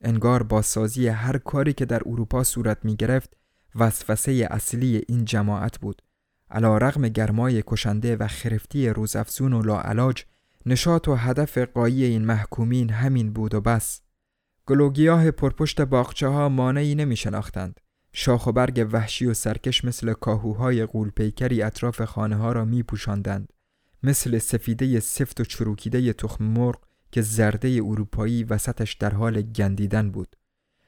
انگار 0.00 0.42
با 0.42 0.62
سازی 0.62 1.08
هر 1.08 1.38
کاری 1.38 1.72
که 1.72 1.84
در 1.84 2.02
اروپا 2.06 2.44
صورت 2.44 2.78
می 2.84 2.96
گرفت 2.96 3.36
وسوسه 3.74 4.48
اصلی 4.50 5.02
این 5.08 5.24
جماعت 5.24 5.78
بود. 5.78 6.02
علا 6.50 6.78
رغم 6.78 7.08
گرمای 7.08 7.62
کشنده 7.66 8.16
و 8.16 8.26
خرفتی 8.26 8.88
روزافزون 8.88 9.52
و 9.52 9.62
لاعلاج 9.62 10.24
نشاط 10.66 11.08
و 11.08 11.14
هدف 11.14 11.58
قایی 11.58 12.04
این 12.04 12.24
محکومین 12.24 12.90
همین 12.90 13.32
بود 13.32 13.54
و 13.54 13.60
بس. 13.60 14.00
گلوگیاه 14.70 15.30
پرپشت 15.30 15.80
باغچه 15.80 16.28
ها 16.28 16.48
مانعی 16.48 16.94
نمی 16.94 17.16
شناختند. 17.16 17.80
شاخ 18.12 18.46
و 18.46 18.52
برگ 18.52 18.88
وحشی 18.92 19.26
و 19.26 19.34
سرکش 19.34 19.84
مثل 19.84 20.12
کاهوهای 20.12 20.86
قولپیکری 20.86 21.62
اطراف 21.62 22.02
خانه 22.02 22.36
ها 22.36 22.52
را 22.52 22.64
می 22.64 22.82
پوشاندند. 22.82 23.52
مثل 24.02 24.38
سفیده 24.38 25.00
سفت 25.00 25.40
و 25.40 25.44
چروکیده 25.44 26.12
تخم 26.12 26.44
مرغ 26.44 26.78
که 27.12 27.22
زرده 27.22 27.68
اروپایی 27.68 28.44
وسطش 28.44 28.94
در 28.94 29.14
حال 29.14 29.42
گندیدن 29.42 30.10
بود. 30.10 30.36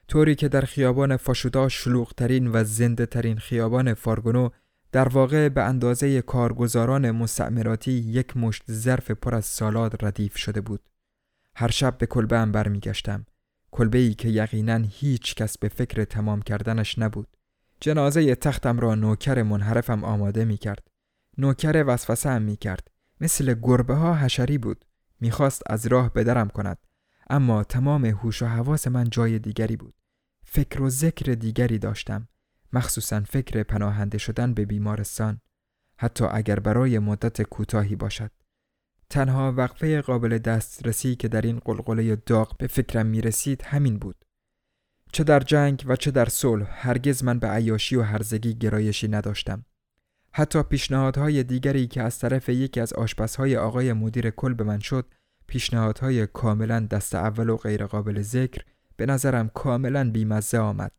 طوری 0.07 0.35
که 0.35 0.47
در 0.47 0.61
خیابان 0.61 1.17
فاشودا 1.17 1.69
شلوغترین 1.69 2.47
و 2.53 2.63
زنده 2.63 3.05
ترین 3.05 3.37
خیابان 3.37 3.93
فارگونو 3.93 4.49
در 4.91 5.07
واقع 5.07 5.49
به 5.49 5.63
اندازه 5.63 6.21
کارگزاران 6.21 7.11
مستعمراتی 7.11 7.91
یک 7.91 8.37
مشت 8.37 8.63
ظرف 8.71 9.11
پر 9.11 9.35
از 9.35 9.45
سالاد 9.45 10.05
ردیف 10.05 10.37
شده 10.37 10.61
بود. 10.61 10.81
هر 11.55 11.71
شب 11.71 11.97
به 11.97 12.05
کلبه 12.05 12.37
هم 12.37 12.51
برمیگشتم. 12.51 13.25
کلبه 13.75 13.97
ای 13.97 14.13
که 14.13 14.29
یقینا 14.29 14.77
هیچ 14.89 15.35
کس 15.35 15.57
به 15.57 15.69
فکر 15.69 16.03
تمام 16.03 16.41
کردنش 16.41 16.99
نبود. 16.99 17.27
جنازه 17.79 18.35
تختم 18.35 18.79
را 18.79 18.95
نوکر 18.95 19.43
منحرفم 19.43 20.03
آماده 20.03 20.45
می 20.45 20.57
کرد. 20.57 20.87
نوکر 21.37 21.83
وسوسه 21.87 22.29
هم 22.29 22.41
می 22.41 22.57
کرد. 22.57 22.87
مثل 23.21 23.53
گربه 23.61 23.95
ها 23.95 24.15
حشری 24.15 24.57
بود. 24.57 24.85
می‌خواست 25.19 25.61
از 25.67 25.87
راه 25.87 26.13
بدرم 26.13 26.49
کند. 26.49 26.77
اما 27.29 27.63
تمام 27.63 28.05
هوش 28.05 28.41
و 28.41 28.45
حواس 28.45 28.87
من 28.87 29.09
جای 29.09 29.39
دیگری 29.39 29.75
بود. 29.75 29.93
فکر 30.45 30.81
و 30.81 30.89
ذکر 30.89 31.33
دیگری 31.33 31.79
داشتم. 31.79 32.27
مخصوصا 32.73 33.21
فکر 33.21 33.63
پناهنده 33.63 34.17
شدن 34.17 34.53
به 34.53 34.65
بیمارستان. 34.65 35.41
حتی 35.97 36.25
اگر 36.25 36.59
برای 36.59 36.99
مدت 36.99 37.41
کوتاهی 37.41 37.95
باشد. 37.95 38.31
تنها 39.13 39.53
وقفه 39.57 40.01
قابل 40.01 40.37
دسترسی 40.37 41.15
که 41.15 41.27
در 41.27 41.41
این 41.41 41.59
قلقله 41.59 42.15
داغ 42.15 42.57
به 42.57 42.67
فکرم 42.67 43.05
می 43.05 43.21
رسید 43.21 43.61
همین 43.61 43.97
بود. 43.97 44.25
چه 45.11 45.23
در 45.23 45.39
جنگ 45.39 45.83
و 45.87 45.95
چه 45.95 46.11
در 46.11 46.29
صلح 46.29 46.67
هرگز 46.87 47.23
من 47.23 47.39
به 47.39 47.47
عیاشی 47.47 47.95
و 47.95 48.01
هرزگی 48.01 48.53
گرایشی 48.53 49.07
نداشتم. 49.07 49.65
حتی 50.31 50.63
پیشنهادهای 50.63 51.43
دیگری 51.43 51.87
که 51.87 52.01
از 52.01 52.19
طرف 52.19 52.49
یکی 52.49 52.79
از 52.79 52.93
آشپزهای 52.93 53.57
آقای 53.57 53.93
مدیر 53.93 54.29
کل 54.29 54.53
به 54.53 54.63
من 54.63 54.79
شد 54.79 55.05
پیشنهادهای 55.47 56.27
کاملا 56.27 56.79
دست 56.79 57.15
اول 57.15 57.49
و 57.49 57.57
غیرقابل 57.57 58.21
ذکر 58.21 58.61
به 58.97 59.05
نظرم 59.05 59.49
کاملا 59.49 60.11
بیمزه 60.11 60.57
آمد. 60.57 60.91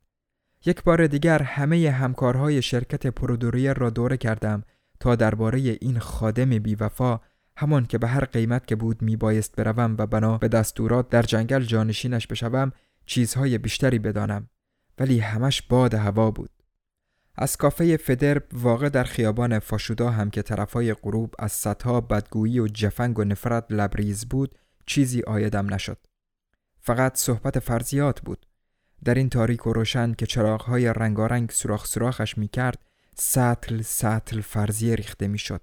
یک 0.66 0.82
بار 0.82 1.06
دیگر 1.06 1.42
همه 1.42 1.90
همکارهای 1.90 2.62
شرکت 2.62 3.06
پرودوریر 3.06 3.72
را 3.72 3.90
دوره 3.90 4.16
کردم 4.16 4.62
تا 5.00 5.16
درباره 5.16 5.58
این 5.60 5.98
خادم 5.98 6.58
بیوفا 6.58 7.20
همان 7.56 7.86
که 7.86 7.98
به 7.98 8.08
هر 8.08 8.24
قیمت 8.24 8.66
که 8.66 8.76
بود 8.76 9.02
می 9.02 9.16
بایست 9.16 9.56
بروم 9.56 9.96
و 9.98 10.06
بنا 10.06 10.38
به 10.38 10.48
دستورات 10.48 11.08
در 11.08 11.22
جنگل 11.22 11.64
جانشینش 11.64 12.26
بشوم 12.26 12.72
چیزهای 13.06 13.58
بیشتری 13.58 13.98
بدانم. 13.98 14.48
ولی 14.98 15.18
همش 15.18 15.62
باد 15.62 15.94
هوا 15.94 16.30
بود. 16.30 16.50
از 17.36 17.56
کافه 17.56 17.96
فدرب 17.96 18.42
واقع 18.52 18.88
در 18.88 19.04
خیابان 19.04 19.58
فاشودا 19.58 20.10
هم 20.10 20.30
که 20.30 20.42
طرفای 20.42 20.94
غروب 20.94 21.34
از 21.38 21.52
صدها 21.52 22.00
بدگویی 22.00 22.60
و 22.60 22.66
جفنگ 22.66 23.18
و 23.18 23.24
نفرت 23.24 23.66
لبریز 23.70 24.28
بود 24.28 24.58
چیزی 24.86 25.22
آیدم 25.22 25.74
نشد. 25.74 25.98
فقط 26.80 27.16
صحبت 27.16 27.58
فرضیات 27.58 28.20
بود. 28.20 28.46
در 29.04 29.14
این 29.14 29.28
تاریک 29.28 29.66
و 29.66 29.72
روشن 29.72 30.14
که 30.14 30.26
چراغهای 30.26 30.86
رنگارنگ 30.86 31.50
سوراخ 31.50 31.86
سوراخش 31.86 32.38
می 32.38 32.48
کرد 32.48 32.86
سطل 33.16 33.82
سطل 33.82 34.40
فرضیه 34.40 34.94
ریخته 34.94 35.28
می 35.28 35.38
شد 35.38 35.60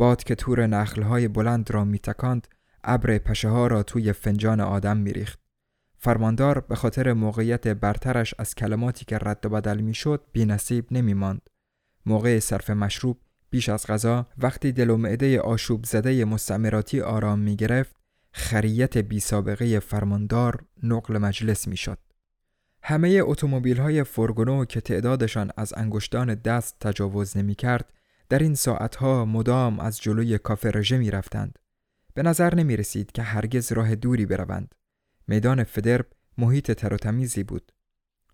باد 0.00 0.24
که 0.24 0.34
تور 0.34 0.66
نخلهای 0.66 1.28
بلند 1.28 1.70
را 1.70 1.84
میتکاند 1.84 2.48
ابر 2.84 3.18
پشه 3.18 3.48
ها 3.48 3.66
را 3.66 3.82
توی 3.82 4.12
فنجان 4.12 4.60
آدم 4.60 4.96
میریخت 4.96 5.40
فرماندار 5.98 6.60
به 6.60 6.74
خاطر 6.74 7.12
موقعیت 7.12 7.68
برترش 7.68 8.34
از 8.38 8.54
کلماتی 8.54 9.04
که 9.04 9.18
رد 9.18 9.46
و 9.46 9.48
بدل 9.48 9.80
می‌شد 9.80 10.24
بی 10.32 10.44
نصیب 10.44 10.86
نمی 10.90 11.14
ماند. 11.14 11.50
موقع 12.06 12.38
صرف 12.38 12.70
مشروب 12.70 13.18
بیش 13.50 13.68
از 13.68 13.86
غذا 13.86 14.26
وقتی 14.38 14.72
دل 14.72 14.90
و 14.90 14.96
معده 14.96 15.40
آشوب 15.40 15.84
زده 15.84 16.24
مستعمراتی 16.24 17.00
آرام 17.00 17.38
می 17.38 17.56
گرفت 17.56 17.96
خریت 18.32 18.98
بی 18.98 19.20
سابقه 19.20 19.80
فرماندار 19.80 20.64
نقل 20.82 21.18
مجلس 21.18 21.68
می 21.68 21.76
شد. 21.76 21.98
همه 22.82 23.20
اتومبیل 23.22 23.80
های 23.80 24.04
که 24.68 24.80
تعدادشان 24.80 25.50
از 25.56 25.72
انگشتان 25.76 26.34
دست 26.34 26.76
تجاوز 26.80 27.36
نمی 27.36 27.54
کرد 27.54 27.92
در 28.30 28.38
این 28.38 28.54
ساعتها 28.54 29.24
مدام 29.24 29.80
از 29.80 30.00
جلوی 30.00 30.38
کافه 30.38 30.70
رژه 30.70 30.98
می 30.98 31.10
رفتند. 31.10 31.58
به 32.14 32.22
نظر 32.22 32.54
نمی 32.54 32.76
رسید 32.76 33.12
که 33.12 33.22
هرگز 33.22 33.72
راه 33.72 33.94
دوری 33.94 34.26
بروند. 34.26 34.74
میدان 35.28 35.64
فدرب 35.64 36.06
محیط 36.38 36.72
تر 36.72 36.94
و 36.94 36.96
تمیزی 36.96 37.42
بود. 37.42 37.72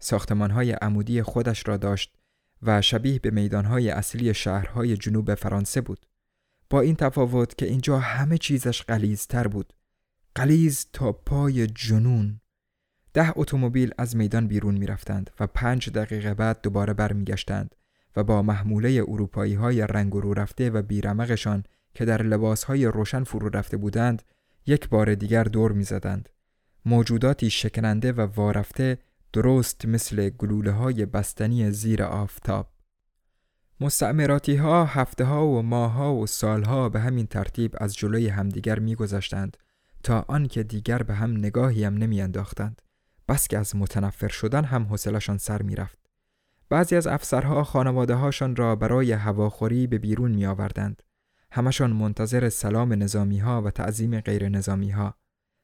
ساختمانهای 0.01 0.73
عمودی 0.73 1.23
خودش 1.23 1.69
را 1.69 1.77
داشت 1.77 2.17
و 2.63 2.83
شبیه 2.83 3.19
به 3.19 3.31
میدانهای 3.31 3.91
اصلی 3.91 4.35
شهرهای 4.35 4.97
جنوب 4.97 5.35
فرانسه 5.35 5.81
بود. 5.81 6.07
با 6.71 6.81
این 6.81 6.97
تفاوت 6.97 7.59
که 7.59 7.67
اینجا 7.67 7.99
همه 7.99 8.39
چیزش 8.39 8.83
قلیزتر 8.83 9.49
بود. 9.49 9.73
قلیز 10.35 10.87
تا 10.93 11.13
پای 11.13 11.67
جنون. 11.67 12.41
ده 13.13 13.33
اتومبیل 13.39 13.91
از 13.99 14.17
میدان 14.17 14.49
بیرون 14.49 14.75
می 14.75 14.87
رفتند 14.87 15.31
و 15.41 15.47
پنج 15.47 15.91
دقیقه 15.91 16.35
بعد 16.35 16.61
دوباره 16.63 16.95
برمیگشتند 16.95 17.75
و 18.17 18.25
با 18.25 18.43
محموله 18.43 19.05
اروپایی 19.09 19.55
های 19.55 19.87
رنگ 19.87 20.13
رو 20.13 20.35
رفته 20.35 20.71
و 20.71 20.83
بیرمقشان 20.83 21.65
که 21.95 22.05
در 22.05 22.23
لباس 22.23 22.65
های 22.65 22.87
روشن 22.87 23.25
فرو 23.25 23.49
رفته 23.49 23.77
بودند 23.77 24.23
یک 24.67 24.89
بار 24.89 25.15
دیگر 25.15 25.45
دور 25.45 25.73
می 25.73 25.85
زدند. 25.85 26.29
موجوداتی 26.85 27.51
شکننده 27.51 28.13
و 28.13 28.21
وارفته 28.21 28.99
درست 29.33 29.87
مثل 29.87 30.31
گلوله 30.31 30.71
های 30.71 31.07
بستنی 31.07 31.71
زیر 31.71 32.03
آفتاب. 32.03 32.69
مستعمراتی 33.81 34.57
ها 34.57 34.85
هفته 34.85 35.25
ها 35.25 35.47
و 35.47 35.63
ماه 35.63 35.93
ها 35.93 36.15
و 36.15 36.27
سال 36.27 36.63
ها 36.63 36.89
به 36.89 37.01
همین 37.01 37.27
ترتیب 37.27 37.75
از 37.81 37.97
جلوی 37.97 38.29
همدیگر 38.29 38.79
میگذشتند 38.79 39.57
تا 40.03 40.25
آنکه 40.29 40.63
دیگر 40.63 41.03
به 41.03 41.15
هم 41.15 41.37
نگاهی 41.37 41.85
هم 41.85 41.95
نمی 41.95 42.21
انداختند. 42.21 42.83
بس 43.29 43.49
که 43.49 43.59
از 43.59 43.77
متنفر 43.77 44.29
شدن 44.29 44.65
هم 44.65 44.85
حوصلشان 44.85 45.39
سر 45.39 45.63
می 45.63 45.75
رفت. 45.75 46.06
بعضی 46.69 46.97
از 46.97 47.07
افسرها 47.07 47.65
خانواده 47.65 48.15
هاشان 48.15 48.57
را 48.57 48.77
برای 48.77 49.13
هواخوری 49.13 49.87
به 49.87 49.99
بیرون 49.99 50.31
می 50.31 50.47
آوردند. 50.47 51.03
همشان 51.51 51.93
منتظر 51.93 52.49
سلام 52.49 52.93
نظامی 52.93 53.39
ها 53.39 53.63
و 53.63 53.71
تعظیم 53.71 54.21
غیر 54.21 54.49
نظامی 54.49 54.91
ها. 54.91 55.15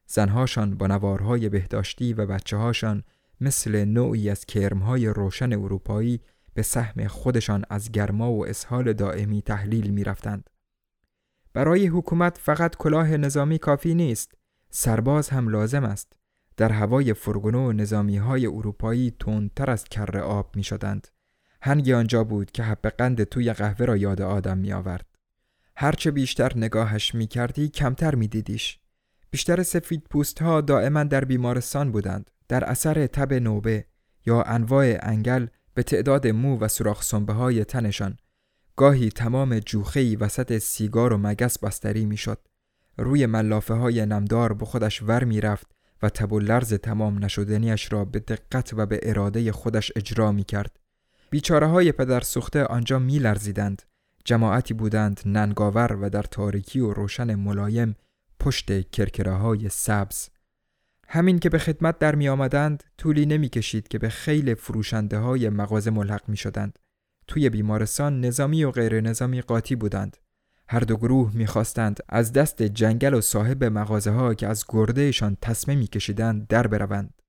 زنهاشان 0.07 0.75
با 0.75 0.87
نوارهای 0.87 1.49
بهداشتی 1.49 2.13
و 2.13 2.27
بچه 2.27 2.57
هاشان 2.57 3.03
مثل 3.41 3.85
نوعی 3.85 4.31
از 4.31 4.45
کرمهای 4.45 5.07
روشن 5.07 5.53
اروپایی 5.53 6.21
به 6.55 6.63
سهم 6.63 7.07
خودشان 7.07 7.65
از 7.71 7.93
گرما 7.93 8.33
و 8.33 8.47
اسهال 8.47 8.93
دائمی 8.93 9.43
تحلیل 9.43 9.91
می 9.91 10.05
رفتند. 10.05 10.51
برای 11.53 11.87
حکومت 11.87 12.39
فقط 12.39 12.77
کلاه 12.77 13.17
نظامی 13.17 13.59
کافی 13.59 13.95
نیست، 13.95 14.35
سرباز 14.71 15.29
هم 15.29 15.49
لازم 15.49 15.85
است. 15.85 16.22
در 16.57 16.73
هوای 16.73 17.15
فرگونو 17.15 17.73
نظامی 17.73 18.17
های 18.17 18.47
اروپایی 18.47 19.11
تندتر 19.21 19.71
از 19.71 19.85
کر 19.85 20.19
آب 20.19 20.57
می 20.57 20.65
شدند. 20.65 21.09
هنگی 21.63 21.93
آنجا 21.93 22.25
بود 22.25 22.51
که 22.51 22.63
حب 22.63 22.87
قند 22.87 23.25
توی 23.25 23.53
قهوه 23.53 23.87
را 23.87 23.97
یاد 23.97 24.23
آدم 24.23 24.59
می 24.59 24.73
آورد. 24.73 25.07
هرچه 25.77 26.11
بیشتر 26.11 26.53
نگاهش 26.57 27.15
می 27.15 27.27
کردی 27.27 27.69
کمتر 27.69 28.15
می 28.15 28.29
دیدیش. 28.29 28.79
بیشتر 29.31 29.63
سفید 29.63 30.03
پوست 30.11 30.43
ها 30.43 30.61
دائما 30.61 31.05
در 31.05 31.25
بیمارستان 31.25 31.93
بودند. 31.93 32.31
در 32.49 32.65
اثر 32.65 33.07
تب 33.07 33.33
نوبه 33.33 33.85
یا 34.27 34.43
انواع 34.43 34.97
انگل 35.03 35.47
به 35.75 35.83
تعداد 35.83 36.27
مو 36.27 36.59
و 36.59 36.69
سراخ 36.69 37.03
سنبه 37.03 37.33
های 37.33 37.65
تنشان 37.65 38.17
گاهی 38.77 39.09
تمام 39.09 39.59
جوخهی 39.59 40.17
وسط 40.17 40.59
سیگار 40.59 41.13
و 41.13 41.19
مگس 41.19 41.59
بستری 41.59 42.07
می‌شد. 42.07 42.39
روی 42.99 43.27
ملافه 43.27 43.75
های 43.75 44.07
نمدار 44.07 44.53
به 44.53 44.65
خودش 44.65 45.03
ور 45.03 45.25
می 45.25 45.41
رفت 45.41 45.72
و 46.03 46.09
تب 46.09 46.33
و 46.33 46.41
لرز 46.41 46.75
تمام 46.75 47.25
نشدنیش 47.25 47.93
را 47.93 48.05
به 48.05 48.19
دقت 48.19 48.71
و 48.77 48.87
به 48.87 49.01
اراده 49.03 49.53
خودش 49.53 49.93
اجرا 49.97 50.33
می 50.33 50.45
کرد. 50.45 50.79
بیچاره 51.31 51.67
های 51.67 51.93
پدر 51.93 52.21
سوخته 52.21 52.65
آنجا 52.65 52.99
می 52.99 53.19
لرزیدند. 53.19 53.83
جماعتی 54.25 54.75
بودند 54.75 55.21
ننگاور 55.27 55.99
و 56.01 56.09
در 56.11 56.23
تاریکی 56.23 56.81
و 56.81 56.93
روشن 56.93 57.35
ملایم 57.35 57.97
پشت 58.41 58.91
کرکره 58.91 59.33
های 59.33 59.69
سبز. 59.69 60.29
همین 61.09 61.39
که 61.39 61.49
به 61.49 61.59
خدمت 61.59 61.99
در 61.99 62.15
می 62.15 62.29
آمدند 62.29 62.85
طولی 62.99 63.27
نمی 63.27 63.49
کشید 63.49 63.89
که 63.89 63.99
به 63.99 64.09
خیل 64.09 64.55
فروشنده 64.55 65.19
های 65.19 65.49
مغازه 65.49 65.91
ملحق 65.91 66.29
می 66.29 66.37
شدند. 66.37 66.79
توی 67.27 67.51
بیمارستان 67.51 68.21
نظامی 68.21 68.65
و 68.65 68.71
غیر 68.71 69.01
نظامی 69.01 69.41
قاطی 69.41 69.77
بودند. 69.77 70.17
هر 70.73 70.81
دو 70.81 70.97
گروه 70.97 71.31
می‌خواستند 71.35 72.01
از 72.09 72.33
دست 72.33 72.63
جنگل 72.63 73.15
و 73.15 73.21
صاحب 73.21 73.65
مغازه 73.65 74.11
ها 74.11 74.35
که 74.35 74.47
از 74.47 74.65
گردهشان 74.69 75.37
تسمه 75.43 75.75
میکشیدند 75.75 76.47
در 76.47 76.67
بروند. 76.67 77.23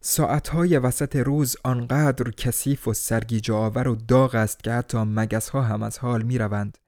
ساعتهای 0.00 0.78
وسط 0.78 1.16
روز 1.16 1.56
آنقدر 1.64 2.30
کثیف 2.30 2.88
و 2.88 2.94
سرگیجه 2.94 3.54
آور 3.54 3.88
و 3.88 3.94
داغ 3.94 4.34
است 4.34 4.64
که 4.64 4.72
حتی 4.72 4.98
مگس 4.98 5.48
ها 5.48 5.62
هم 5.62 5.82
از 5.82 5.98
حال 5.98 6.22
می 6.22 6.38
روند. 6.38 6.78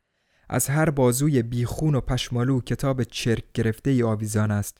از 0.49 0.69
هر 0.69 0.91
بازوی 0.91 1.43
بیخون 1.43 1.95
و 1.95 2.01
پشمالو 2.01 2.61
کتاب 2.61 3.03
چرک 3.03 3.45
گرفته 3.55 3.91
ای 3.91 4.03
آویزان 4.03 4.51
است. 4.51 4.79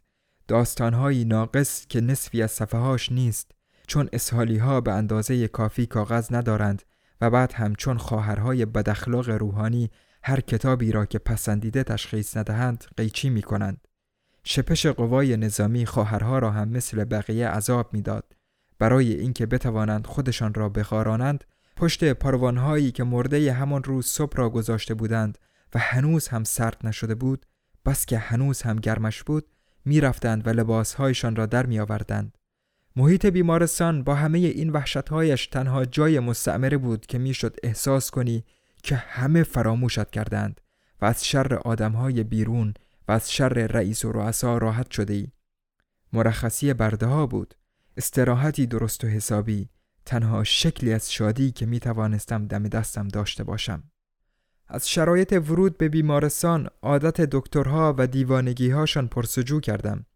داستانهایی 0.49 1.25
ناقص 1.25 1.87
که 1.87 2.01
نصفی 2.01 2.43
از 2.43 2.51
صفحهاش 2.51 3.13
نیست 3.13 3.51
چون 3.87 4.09
اسحالی 4.13 4.59
ها 4.59 4.81
به 4.81 4.93
اندازه 4.93 5.49
کافی 5.49 5.87
کاغذ 5.87 6.33
ندارند 6.33 6.83
و 7.21 7.31
بعد 7.31 7.53
همچون 7.53 7.99
خواهرهای 7.99 8.65
بداخلاق 8.65 9.31
روحانی 9.31 9.91
هر 10.25 10.41
کتابی 10.41 10.93
را 10.93 11.07
که 11.07 11.19
پسندیده 11.19 11.85
تشخیص 11.85 12.37
ندهند 12.37 12.85
قیچی 12.97 13.31
می 13.31 13.43
کنند. 13.43 13.89
شپش 14.45 14.87
قوای 14.87 15.37
نظامی 15.37 15.87
خواهرها 15.87 16.39
را 16.39 16.51
هم 16.51 16.69
مثل 16.69 17.05
بقیه 17.05 17.49
عذاب 17.49 17.95
می‌داد 17.95 18.37
برای 18.79 19.15
اینکه 19.15 19.47
بتوانند 19.47 20.07
خودشان 20.07 20.55
را 20.55 20.69
بخارانند 20.69 21.45
پشت 21.77 22.13
پاروانهایی 22.13 22.91
که 22.93 23.05
مرده 23.05 23.53
همان 23.53 23.85
روز 23.85 24.07
صبح 24.07 24.37
را 24.37 24.51
گذاشته 24.51 24.95
بودند 24.95 25.39
و 25.75 25.79
هنوز 25.79 26.29
هم 26.29 26.45
سرد 26.45 26.77
نشده 26.85 27.15
بود 27.15 27.47
بس 27.87 28.07
که 28.07 28.19
هنوز 28.19 28.63
هم 28.63 28.77
گرمش 28.77 29.23
بود 29.23 29.47
می‌رفتند 29.85 30.47
و 30.47 30.51
لباسهایشان 30.51 31.37
را 31.37 31.47
در 31.47 31.67
میآوردند 31.67 32.39
محیط 32.97 33.27
بیمارستان 33.27 34.05
با 34.05 34.15
همه 34.15 34.39
این 34.39 34.71
وحشتهایش 34.71 35.47
تنها 35.47 35.85
جای 35.85 36.21
مستعمره 36.21 36.79
بود 36.79 37.07
که 37.07 37.19
می‌شد 37.19 37.57
احساس 37.63 38.11
کنی 38.11 38.45
که 38.83 38.97
همه 38.97 39.43
فراموشت 39.43 40.11
کردند 40.11 40.61
و 41.01 41.05
از 41.05 41.27
شر 41.27 41.55
آدمهای 41.55 42.23
بیرون 42.23 42.75
و 43.09 43.13
از 43.13 43.33
شر 43.33 43.49
رئیس 43.49 44.05
و 44.05 44.13
رؤسا 44.13 44.59
راحت 44.59 44.91
شده 44.91 45.15
ای. 45.15 45.29
مرخصی 46.13 46.75
برده 46.75 47.07
ها 47.07 47.27
بود. 47.27 47.55
استراحتی 47.97 48.67
درست 48.67 49.05
و 49.05 49.07
حسابی. 49.07 49.69
تنها 50.07 50.45
شکلی 50.45 50.93
از 50.93 51.13
شادی 51.13 51.51
که 51.51 51.67
می 51.67 51.81
توانستم 51.81 52.47
دم 52.47 52.63
دستم 52.63 53.09
داشته 53.09 53.45
باشم. 53.45 53.83
از 54.69 54.89
شرایط 54.89 55.33
ورود 55.33 55.79
به 55.79 55.89
بیمارستان 55.89 56.69
عادت 56.83 57.21
دکترها 57.21 57.95
و 57.99 58.07
دیوانگی 58.07 58.71
هاشان 58.71 59.09
پرسجو 59.09 59.61
کردم. 59.61 60.07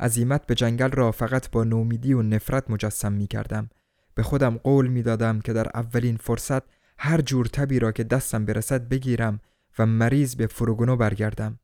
عزیمت 0.00 0.46
به 0.46 0.54
جنگل 0.54 0.90
را 0.90 1.12
فقط 1.12 1.50
با 1.50 1.64
نومیدی 1.64 2.12
و 2.12 2.22
نفرت 2.22 2.70
مجسم 2.70 3.12
می 3.12 3.26
کردم 3.26 3.70
به 4.14 4.22
خودم 4.22 4.56
قول 4.56 4.86
می 4.86 5.02
دادم 5.02 5.40
که 5.40 5.52
در 5.52 5.68
اولین 5.74 6.16
فرصت 6.16 6.62
هر 6.98 7.20
جور 7.20 7.46
تبی 7.46 7.78
را 7.78 7.92
که 7.92 8.04
دستم 8.04 8.44
برسد 8.44 8.88
بگیرم 8.88 9.40
و 9.78 9.86
مریض 9.86 10.34
به 10.34 10.46
فرگونو 10.46 10.96
برگردم. 10.96 11.58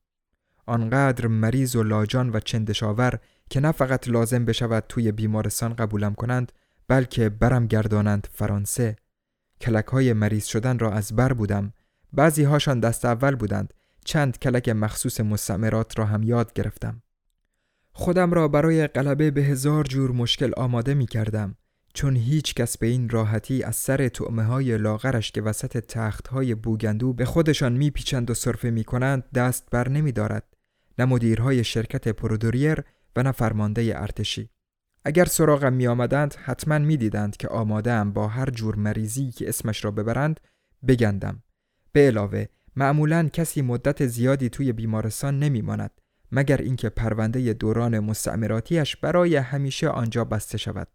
آنقدر 0.67 1.27
مریض 1.27 1.77
و 1.77 1.83
لاجان 1.83 2.31
و 2.31 2.41
چندشاور 2.41 3.19
که 3.51 3.61
نه 3.61 3.73
فقط 3.73 4.09
لازم 4.09 4.45
بشود 4.45 4.85
توی 4.89 5.13
بیمارستان 5.13 5.75
قبولم 5.75 6.15
کنند 6.15 6.53
بلکه 6.89 7.29
برم 7.29 7.67
گردانند 7.67 8.29
فرانسه. 8.33 8.97
کلک 9.61 9.87
های 9.87 10.13
مریض 10.13 10.45
شدن 10.45 10.79
را 10.79 10.93
از 10.93 11.17
بر 11.17 11.33
بودم. 11.33 11.73
بعضی 12.13 12.43
هاشان 12.43 12.81
دست 12.81 13.05
اول 13.05 13.35
بودند. 13.35 13.75
چند 14.05 14.39
کلک 14.39 14.69
مخصوص 14.69 15.21
مستعمرات 15.21 15.99
را 15.99 16.07
هم 16.07 16.23
یاد 16.23 16.53
گرفتم. 16.53 17.03
خودم 17.93 18.33
را 18.33 18.49
برای 18.49 18.87
غلبه 18.87 19.31
به 19.31 19.43
هزار 19.43 19.85
جور 19.85 20.13
مشکل 20.13 20.53
آماده 20.57 20.95
می 20.95 21.07
کردم 21.07 21.57
چون 21.95 22.17
هیچ 22.17 22.55
کس 22.55 22.79
به 22.79 22.87
این 22.87 23.09
راحتی 23.09 23.63
از 23.63 23.77
سر 23.77 24.09
تعمه 24.09 24.45
های 24.45 24.79
لاغرش 24.79 25.33
که 25.33 25.43
وسط 25.43 25.79
تخت 25.79 26.29
های 26.29 26.55
بوگندو 26.55 27.13
به 27.13 27.25
خودشان 27.25 27.73
میپیچند 27.73 28.31
و 28.31 28.35
صرفه 28.35 28.71
می 28.71 28.85
کنند 28.85 29.25
دست 29.35 29.71
بر 29.71 29.89
نمی 29.89 30.13
دارد 30.13 30.45
نه 30.99 31.05
مدیرهای 31.05 31.65
شرکت 31.65 32.09
پرودوریر 32.09 32.85
و 33.17 33.23
نه 33.23 33.33
فرمانده 33.33 33.93
ارتشی. 33.97 34.51
اگر 35.05 35.25
سراغم 35.25 35.73
می 35.73 35.87
آمدند 35.87 36.35
حتما 36.35 36.79
می 36.79 36.97
دیدند 36.97 37.37
که 37.37 37.49
آماده 37.49 38.05
با 38.05 38.29
هر 38.29 38.51
جور 38.51 38.77
مریضی 38.77 39.31
که 39.31 39.49
اسمش 39.49 39.85
را 39.85 39.91
ببرند 39.91 40.41
بگندم. 40.89 41.43
به 41.93 42.07
علاوه 42.07 42.47
معمولا 42.77 43.29
کسی 43.33 43.63
مدت 43.63 44.07
زیادی 44.07 44.49
توی 44.49 44.73
بیمارستان 44.73 45.39
نمی 45.39 45.63
ماند 45.63 45.91
مگر 46.33 46.57
اینکه 46.57 46.89
پرونده 46.89 47.53
دوران 47.53 47.99
مستعمراتیش 47.99 48.97
برای 48.97 49.37
همیشه 49.37 49.89
آنجا 49.89 50.25
بسته 50.25 50.59
شود. 50.59 50.89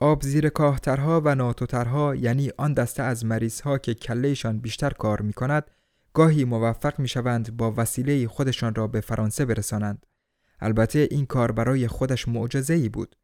آب 0.00 0.22
زیر 0.22 0.48
کاهترها 0.48 1.22
و 1.24 1.34
ناتوترها 1.34 2.14
یعنی 2.14 2.50
آن 2.58 2.72
دسته 2.72 3.02
از 3.02 3.24
مریضها 3.24 3.78
که 3.78 3.94
کلهشان 3.94 4.58
بیشتر 4.58 4.90
کار 4.90 5.22
می 5.22 5.32
کند 5.32 5.70
گاهی 6.16 6.44
موفق 6.44 6.98
می 6.98 7.08
شوند 7.08 7.56
با 7.56 7.74
وسیله 7.76 8.28
خودشان 8.28 8.74
را 8.74 8.86
به 8.86 9.00
فرانسه 9.00 9.44
برسانند. 9.44 10.06
البته 10.60 11.08
این 11.10 11.26
کار 11.26 11.52
برای 11.52 11.88
خودش 11.88 12.28
معجزه 12.28 12.88
بود. 12.88 13.16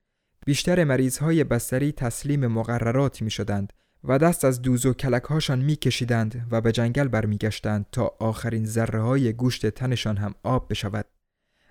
بیشتر 0.46 0.84
مریضهای 0.84 1.44
بستری 1.44 1.92
تسلیم 1.92 2.46
مقررات 2.46 3.22
می 3.22 3.30
شدند 3.30 3.72
و 4.04 4.18
دست 4.18 4.44
از 4.44 4.62
دوز 4.62 4.86
و 4.86 4.94
کلک 4.94 5.22
هاشان 5.22 5.58
می 5.58 5.76
کشیدند 5.76 6.46
و 6.50 6.60
به 6.60 6.72
جنگل 6.72 7.08
برمیگشتند 7.08 7.86
تا 7.92 8.16
آخرین 8.20 8.66
ذره 8.66 9.02
های 9.02 9.32
گوشت 9.32 9.66
تنشان 9.66 10.16
هم 10.16 10.34
آب 10.42 10.66
بشود. 10.70 11.06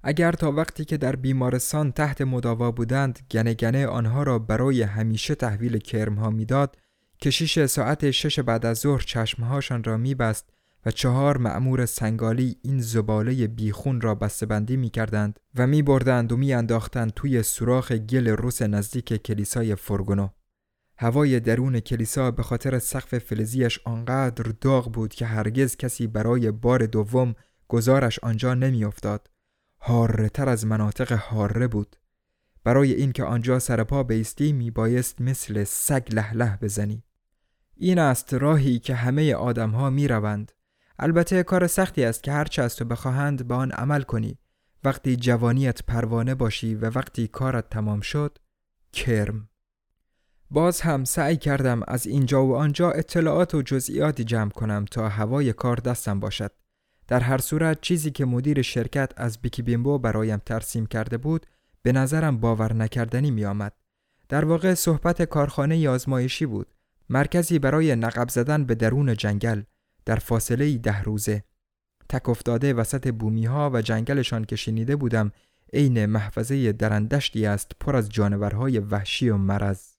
اگر 0.03 0.31
تا 0.31 0.51
وقتی 0.51 0.85
که 0.85 0.97
در 0.97 1.15
بیمارستان 1.15 1.91
تحت 1.91 2.21
مداوا 2.21 2.71
بودند 2.71 3.19
گنه 3.31 3.53
گنه 3.53 3.87
آنها 3.87 4.23
را 4.23 4.39
برای 4.39 4.81
همیشه 4.81 5.35
تحویل 5.35 5.77
کرم 5.77 6.15
ها 6.15 6.29
می‌داد 6.29 6.77
کشیش 7.21 7.65
ساعت 7.65 8.11
شش 8.11 8.39
بعد 8.39 8.65
از 8.65 8.77
ظهر 8.77 9.01
چشمهاشان 9.01 9.83
را 9.83 9.97
میبست 9.97 10.49
و 10.85 10.91
چهار 10.91 11.37
معمور 11.37 11.85
سنگالی 11.85 12.55
این 12.61 12.81
زباله 12.81 13.47
بیخون 13.47 14.01
را 14.01 14.15
بسته‌بندی 14.15 14.77
می 14.77 14.89
کردند 14.89 15.39
و 15.55 15.67
می 15.67 15.81
بردند 15.81 16.31
و 16.31 16.37
می 16.37 16.53
انداختند 16.53 17.13
توی 17.13 17.43
سوراخ 17.43 17.91
گل 17.91 18.27
روس 18.27 18.61
نزدیک 18.61 19.13
کلیسای 19.13 19.75
فرگونو. 19.75 20.29
هوای 20.97 21.39
درون 21.39 21.79
کلیسا 21.79 22.31
به 22.31 22.43
خاطر 22.43 22.79
سقف 22.79 23.17
فلزیش 23.17 23.79
آنقدر 23.85 24.51
داغ 24.61 24.91
بود 24.91 25.13
که 25.13 25.25
هرگز 25.25 25.77
کسی 25.77 26.07
برای 26.07 26.51
بار 26.51 26.85
دوم 26.85 27.35
گزارش 27.67 28.19
آنجا 28.19 28.53
نمیافتاد. 28.53 29.27
هاره 29.81 30.29
تر 30.29 30.49
از 30.49 30.65
مناطق 30.65 31.11
هاره 31.11 31.67
بود. 31.67 31.95
برای 32.63 32.93
اینکه 32.93 33.23
آنجا 33.23 33.59
سرپا 33.59 34.03
بیستی 34.03 34.53
می 34.53 34.71
بایست 34.71 35.21
مثل 35.21 35.63
سگ 35.63 36.07
له 36.11 36.33
له 36.33 36.57
بزنی. 36.61 37.03
این 37.75 37.99
است 37.99 38.33
راهی 38.33 38.79
که 38.79 38.95
همه 38.95 39.33
آدم 39.33 39.69
ها 39.69 39.89
می 39.89 40.07
روند. 40.07 40.51
البته 40.99 41.43
کار 41.43 41.67
سختی 41.67 42.03
است 42.03 42.23
که 42.23 42.31
هرچه 42.31 42.61
از 42.61 42.75
تو 42.75 42.85
بخواهند 42.85 43.47
به 43.47 43.55
آن 43.55 43.71
عمل 43.71 44.01
کنی. 44.01 44.37
وقتی 44.83 45.15
جوانیت 45.15 45.83
پروانه 45.83 46.35
باشی 46.35 46.75
و 46.75 46.89
وقتی 46.89 47.27
کارت 47.27 47.69
تمام 47.69 48.01
شد 48.01 48.37
کرم. 48.93 49.49
باز 50.51 50.81
هم 50.81 51.03
سعی 51.03 51.37
کردم 51.37 51.81
از 51.87 52.07
اینجا 52.07 52.45
و 52.45 52.55
آنجا 52.55 52.91
اطلاعات 52.91 53.55
و 53.55 53.61
جزئیاتی 53.61 54.23
جمع 54.23 54.49
کنم 54.49 54.85
تا 54.85 55.09
هوای 55.09 55.53
کار 55.53 55.75
دستم 55.75 56.19
باشد. 56.19 56.51
در 57.11 57.19
هر 57.19 57.37
صورت 57.37 57.81
چیزی 57.81 58.11
که 58.11 58.25
مدیر 58.25 58.61
شرکت 58.61 59.11
از 59.17 59.37
بیکی 59.41 59.61
بیمبو 59.61 59.99
برایم 59.99 60.41
ترسیم 60.45 60.85
کرده 60.85 61.17
بود 61.17 61.45
به 61.81 61.91
نظرم 61.91 62.37
باور 62.37 62.73
نکردنی 62.73 63.31
می 63.31 63.45
آمد. 63.45 63.73
در 64.29 64.45
واقع 64.45 64.73
صحبت 64.73 65.21
کارخانه 65.21 65.89
آزمایشی 65.89 66.45
بود. 66.45 66.67
مرکزی 67.09 67.59
برای 67.59 67.95
نقب 67.95 68.29
زدن 68.29 68.65
به 68.65 68.75
درون 68.75 69.15
جنگل 69.15 69.61
در 70.05 70.15
فاصله 70.15 70.77
ده 70.77 71.01
روزه. 71.01 71.43
تک 72.09 72.29
افتاده 72.29 72.73
وسط 72.73 73.07
بومی 73.07 73.45
ها 73.45 73.71
و 73.73 73.81
جنگلشان 73.81 74.45
که 74.45 74.55
شنیده 74.55 74.95
بودم 74.95 75.31
عین 75.73 76.05
محفظه 76.05 76.71
درندشتی 76.71 77.45
است 77.45 77.71
پر 77.79 77.95
از 77.95 78.09
جانورهای 78.09 78.79
وحشی 78.79 79.29
و 79.29 79.37
مرض. 79.37 79.91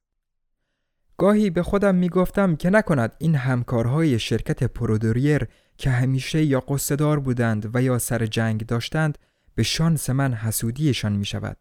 گاهی 1.18 1.51
به 1.51 1.62
خودم 1.62 1.94
می 1.94 2.09
گفتم 2.09 2.57
که 2.57 2.70
نکند 2.70 3.12
این 3.18 3.35
همکارهای 3.35 4.18
شرکت 4.18 4.64
پرودوریر 4.64 5.48
که 5.79 5.91
همیشه 5.91 6.45
یا 6.45 6.61
قصدار 6.61 7.21
بودند 7.21 7.71
و 7.75 7.83
یا 7.83 7.99
سر 7.99 8.27
جنگ 8.27 8.67
داشتند 8.67 9.19
به 9.55 9.63
شانس 9.63 10.11
من 10.11 10.35
حسودیشان 10.35 11.13
می 11.13 11.25
شود. 11.25 11.57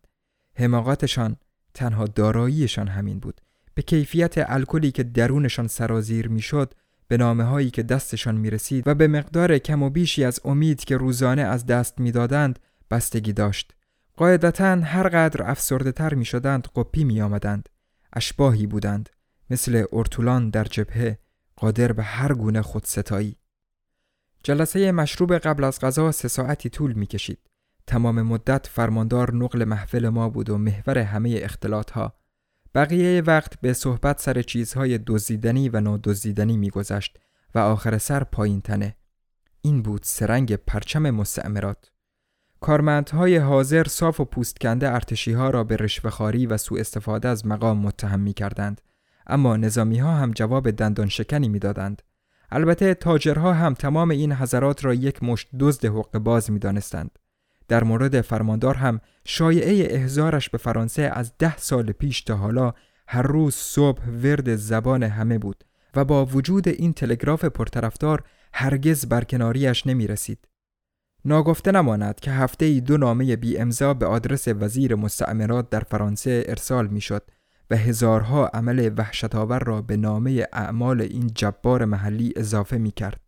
حماقتشان 0.56 1.36
تنها 1.74 2.06
داراییشان 2.06 2.88
همین 2.88 3.20
بود. 3.20 3.42
به 3.74 3.82
کیفیت 3.82 4.34
الکلی 4.38 4.92
که 4.92 5.04
درونشان 5.04 5.68
سرازیر 5.68 6.28
می‌شد 6.28 6.74
به 7.08 7.18
نامه 7.18 7.44
هایی 7.44 7.72
که 7.72 7.84
دستشان 7.84 8.36
می 8.36 8.50
رسید 8.50 8.88
و 8.88 8.96
به 8.96 9.08
مقدار 9.08 9.58
کم 9.58 9.84
و 9.84 9.90
بیشی 9.90 10.24
از 10.24 10.40
امید 10.46 10.84
که 10.84 10.98
روزانه 10.98 11.42
از 11.42 11.66
دست 11.66 12.00
می‌دادند 12.00 12.60
بستگی 12.92 13.34
داشت. 13.34 13.74
قاعدتا 14.18 14.76
هر 14.76 15.08
قدر 15.08 15.52
افسرده 15.52 15.92
تر 15.92 16.14
می 16.14 16.26
شدند 16.26 16.68
قپی 16.76 17.04
می 17.04 17.22
آمدند. 17.22 17.70
اشباهی 18.14 18.68
بودند. 18.68 19.10
مثل 19.50 19.84
ارتولان 19.94 20.50
در 20.50 20.64
جبهه 20.64 21.18
قادر 21.56 21.92
به 21.92 22.04
هر 22.04 22.34
گونه 22.34 22.62
خودستایی. 22.62 23.36
جلسه 24.44 24.92
مشروب 24.92 25.34
قبل 25.34 25.64
از 25.64 25.80
غذا 25.80 26.12
سه 26.12 26.28
ساعتی 26.28 26.70
طول 26.70 26.94
می 26.94 27.08
کشید. 27.08 27.40
تمام 27.88 28.22
مدت 28.22 28.68
فرماندار 28.68 29.36
نقل 29.36 29.64
محفل 29.64 30.10
ما 30.10 30.30
بود 30.30 30.50
و 30.50 30.58
محور 30.58 30.98
همه 30.98 31.40
اختلاط 31.44 31.92
ها. 31.92 32.14
بقیه 32.76 33.22
وقت 33.22 33.62
به 33.62 33.74
صحبت 33.74 34.22
سر 34.22 34.42
چیزهای 34.42 34.98
دزدیدنی 34.98 35.70
و 35.70 35.80
نادزدیدنی 35.80 36.58
میگذشت 36.58 37.20
و 37.56 37.60
آخر 37.60 37.98
سر 37.98 38.24
پایین 38.24 38.62
تنه. 38.62 38.96
این 39.62 39.82
بود 39.82 40.02
سرنگ 40.04 40.56
پرچم 40.56 41.10
مستعمرات. 41.10 41.92
کارمندهای 42.60 43.38
حاضر 43.38 43.84
صاف 43.84 44.20
و 44.20 44.26
پوستکنده 44.26 44.94
ارتشی 44.94 45.32
ها 45.32 45.50
را 45.50 45.64
به 45.64 45.76
رشوهخواری 45.76 46.46
و 46.46 46.58
سوء 46.58 46.80
استفاده 46.80 47.28
از 47.28 47.46
مقام 47.46 47.78
متهم 47.78 48.20
می 48.20 48.34
کردند. 48.34 48.82
اما 49.28 49.58
نظامی 49.58 49.98
ها 49.98 50.16
هم 50.16 50.32
جواب 50.32 50.72
دندان 50.72 51.10
شکنی 51.10 51.50
می‌دادند. 51.50 52.02
البته 52.52 52.94
تاجرها 52.94 53.54
هم 53.54 53.74
تمام 53.74 54.10
این 54.10 54.34
حضرات 54.34 54.86
را 54.86 54.94
یک 54.94 55.24
مشت 55.24 55.50
دزد 55.60 55.86
حق 55.86 56.18
باز 56.18 56.52
می 56.52 56.60
دانستند. 56.60 57.20
در 57.68 57.84
مورد 57.84 58.22
فرماندار 58.22 58.76
هم 58.76 59.02
شایعه 59.26 59.96
احزارش 59.96 60.50
به 60.50 60.58
فرانسه 60.58 61.02
از 61.14 61.34
ده 61.40 61.58
سال 61.58 61.92
پیش 61.92 62.22
تا 62.22 62.36
حالا 62.36 62.74
هر 63.08 63.22
روز 63.22 63.56
صبح 63.56 64.02
ورد 64.24 64.56
زبان 64.56 65.04
همه 65.04 65.38
بود 65.38 65.64
و 65.96 66.06
با 66.06 66.26
وجود 66.26 66.68
این 66.68 66.94
تلگراف 66.94 67.46
پرطرفدار 67.46 68.24
هرگز 68.54 69.06
برکناریش 69.06 69.88
نمی 69.88 70.08
رسید. 70.08 70.48
ناگفته 71.26 71.72
نماند 71.72 72.20
که 72.20 72.32
هفته 72.32 72.66
ای 72.66 72.82
دو 72.82 72.98
نامه 72.98 73.36
بی 73.36 73.58
امضا 73.58 73.94
به 73.94 74.06
آدرس 74.06 74.48
وزیر 74.48 74.96
مستعمرات 74.96 75.70
در 75.70 75.80
فرانسه 75.80 76.44
ارسال 76.48 76.88
می 76.88 77.02
شد 77.02 77.24
و 77.72 77.76
هزارها 77.76 78.48
عمل 78.48 78.92
وحشتاور 78.98 79.60
را 79.60 79.82
به 79.82 79.98
نامه 79.98 80.48
اعمال 80.54 81.02
این 81.02 81.32
جبار 81.36 81.86
محلی 81.86 82.34
اضافه 82.36 82.78
می 82.78 82.92
کرد. 82.92 83.20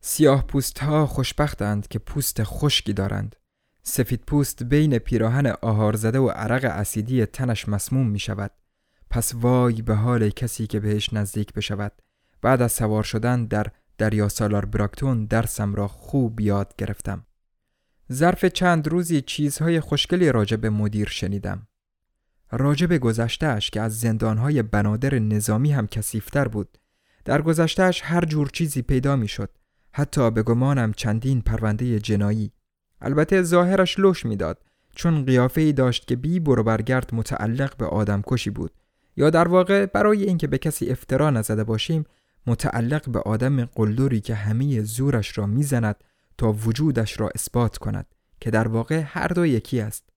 سیاه 0.00 0.46
پوست 0.46 0.78
ها 0.78 1.06
خوشبختند 1.06 1.88
که 1.88 1.98
پوست 1.98 2.42
خشکی 2.42 2.92
دارند. 2.92 3.36
سفید 3.82 4.20
پوست 4.26 4.62
بین 4.62 4.98
پیراهن 4.98 5.46
آهار 5.46 5.96
زده 5.96 6.18
و 6.18 6.28
عرق 6.28 6.64
اسیدی 6.64 7.26
تنش 7.26 7.68
مسموم 7.68 8.06
می 8.06 8.18
شود. 8.18 8.50
پس 9.10 9.34
وای 9.34 9.82
به 9.82 9.94
حال 9.94 10.30
کسی 10.30 10.66
که 10.66 10.80
بهش 10.80 11.12
نزدیک 11.12 11.52
بشود. 11.52 11.92
بعد 12.42 12.62
از 12.62 12.72
سوار 12.72 13.02
شدن 13.02 13.44
در 13.44 13.66
دریا 13.98 14.28
سالار 14.28 14.64
براکتون 14.64 15.24
درسم 15.24 15.74
را 15.74 15.88
خوب 15.88 16.40
یاد 16.40 16.74
گرفتم. 16.78 17.26
ظرف 18.12 18.44
چند 18.44 18.88
روزی 18.88 19.20
چیزهای 19.20 19.80
خوشگلی 19.80 20.32
راجع 20.32 20.56
به 20.56 20.70
مدیر 20.70 21.08
شنیدم. 21.08 21.66
راجع 22.52 22.86
به 22.86 22.98
گذشتهش 22.98 23.70
که 23.70 23.80
از 23.80 24.00
زندانهای 24.00 24.62
بنادر 24.62 25.18
نظامی 25.18 25.72
هم 25.72 25.86
کسیفتر 25.86 26.48
بود. 26.48 26.78
در 27.24 27.42
گذشتهش 27.42 28.00
هر 28.04 28.24
جور 28.24 28.48
چیزی 28.48 28.82
پیدا 28.82 29.16
می 29.16 29.28
شد. 29.28 29.50
حتی 29.92 30.30
به 30.30 30.42
گمانم 30.42 30.92
چندین 30.92 31.40
پرونده 31.40 32.00
جنایی. 32.00 32.52
البته 33.00 33.42
ظاهرش 33.42 33.98
لوش 33.98 34.26
می‌داد 34.26 34.58
چون 34.94 35.24
قیافه 35.24 35.60
ای 35.60 35.72
داشت 35.72 36.06
که 36.06 36.16
بی 36.16 36.40
برو 36.40 36.62
برگرد 36.62 37.14
متعلق 37.14 37.76
به 37.76 37.86
آدم 37.86 38.22
کشی 38.26 38.50
بود 38.50 38.70
یا 39.16 39.30
در 39.30 39.48
واقع 39.48 39.86
برای 39.86 40.24
اینکه 40.24 40.46
به 40.46 40.58
کسی 40.58 40.88
افترا 40.90 41.30
نزده 41.30 41.64
باشیم 41.64 42.04
متعلق 42.46 43.10
به 43.10 43.18
آدم 43.18 43.64
قلدری 43.64 44.20
که 44.20 44.34
همه 44.34 44.82
زورش 44.82 45.38
را 45.38 45.46
می‌زند 45.46 45.96
تا 46.38 46.52
وجودش 46.52 47.20
را 47.20 47.30
اثبات 47.34 47.78
کند 47.78 48.06
که 48.40 48.50
در 48.50 48.68
واقع 48.68 49.02
هر 49.06 49.28
دو 49.28 49.46
یکی 49.46 49.80
است 49.80 50.11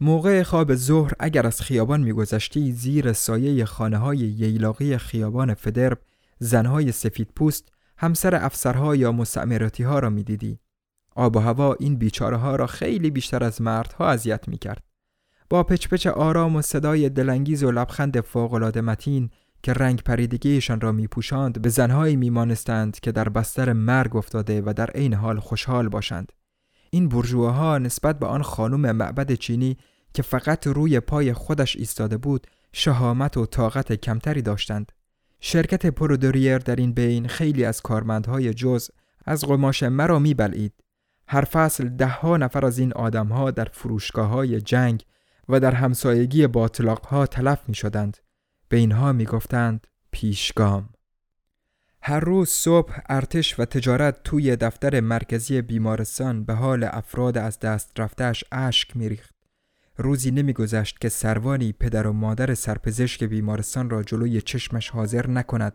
موقع 0.00 0.42
خواب 0.42 0.74
ظهر 0.74 1.12
اگر 1.18 1.46
از 1.46 1.60
خیابان 1.60 2.00
میگذشتی 2.00 2.72
زیر 2.72 3.12
سایه 3.12 3.64
خانه 3.64 3.98
های 3.98 4.18
ییلاقی 4.18 4.98
خیابان 4.98 5.54
فدرب 5.54 5.98
زنهای 6.38 6.92
سفید 6.92 7.28
پوست 7.36 7.68
همسر 7.96 8.34
افسرها 8.34 8.96
یا 8.96 9.12
مستعمراتی 9.12 9.82
ها 9.82 9.98
را 9.98 10.10
می‌دیدی 10.10 10.58
آب 11.16 11.36
و 11.36 11.38
هوا 11.38 11.74
این 11.74 11.96
بیچاره 11.96 12.36
ها 12.36 12.56
را 12.56 12.66
خیلی 12.66 13.10
بیشتر 13.10 13.44
از 13.44 13.62
مردها 13.62 14.08
اذیت 14.08 14.48
می 14.48 14.58
کرد. 14.58 14.84
با 15.50 15.62
پچ 15.62 16.06
آرام 16.06 16.56
و 16.56 16.62
صدای 16.62 17.08
دلانگیز 17.08 17.62
و 17.62 17.70
لبخند 17.70 18.20
فوقالعاده 18.20 18.80
متین 18.80 19.30
که 19.62 19.72
رنگ 19.72 20.02
پریدگیشان 20.02 20.80
را 20.80 20.92
می 20.92 21.06
پوشاند 21.06 21.62
به 21.62 21.68
زنهایی 21.68 22.16
می 22.16 22.30
مانستند 22.30 23.00
که 23.00 23.12
در 23.12 23.28
بستر 23.28 23.72
مرگ 23.72 24.16
افتاده 24.16 24.62
و 24.66 24.72
در 24.76 24.90
عین 24.90 25.14
حال 25.14 25.40
خوشحال 25.40 25.88
باشند. 25.88 26.32
این 26.90 27.08
برجوها 27.08 27.78
نسبت 27.78 28.18
به 28.18 28.26
آن 28.26 28.42
خانم 28.42 28.96
معبد 28.96 29.34
چینی 29.34 29.76
که 30.14 30.22
فقط 30.22 30.66
روی 30.66 31.00
پای 31.00 31.32
خودش 31.32 31.76
ایستاده 31.76 32.16
بود 32.16 32.46
شهامت 32.72 33.36
و 33.36 33.46
طاقت 33.46 33.92
کمتری 33.92 34.42
داشتند. 34.42 34.92
شرکت 35.40 35.86
پرودوریر 35.86 36.58
در 36.58 36.76
این 36.76 36.92
بین 36.92 37.28
خیلی 37.28 37.64
از 37.64 37.80
کارمندهای 37.80 38.54
جز 38.54 38.90
از 39.24 39.44
قماش 39.44 39.82
مرا 39.82 40.18
میبلعید 40.18 40.72
هر 41.28 41.44
فصل 41.44 41.88
دهها 41.88 42.36
نفر 42.36 42.66
از 42.66 42.78
این 42.78 42.92
آدمها 42.92 43.50
در 43.50 43.68
فروشگاه 43.72 44.28
های 44.28 44.60
جنگ 44.60 45.04
و 45.48 45.60
در 45.60 45.72
همسایگی 45.72 46.46
باطلاق 46.46 47.06
ها 47.06 47.26
تلف 47.26 47.68
می 47.68 47.74
شدند. 47.74 48.16
به 48.68 48.76
اینها 48.76 49.12
می 49.12 49.24
گفتند 49.24 49.86
پیشگام. 50.10 50.88
هر 52.02 52.20
روز 52.20 52.48
صبح 52.48 52.98
ارتش 53.08 53.60
و 53.60 53.64
تجارت 53.64 54.22
توی 54.22 54.56
دفتر 54.56 55.00
مرکزی 55.00 55.62
بیمارستان 55.62 56.44
به 56.44 56.54
حال 56.54 56.84
افراد 56.84 57.38
از 57.38 57.58
دست 57.58 58.00
رفتهش 58.00 58.44
اشک 58.52 58.96
ریخت. 58.96 59.34
روزی 59.96 60.30
نمیگذشت 60.30 61.00
که 61.00 61.08
سروانی 61.08 61.72
پدر 61.72 62.06
و 62.06 62.12
مادر 62.12 62.54
سرپزشک 62.54 63.24
بیمارستان 63.24 63.90
را 63.90 64.02
جلوی 64.02 64.40
چشمش 64.40 64.90
حاضر 64.90 65.26
نکند 65.26 65.72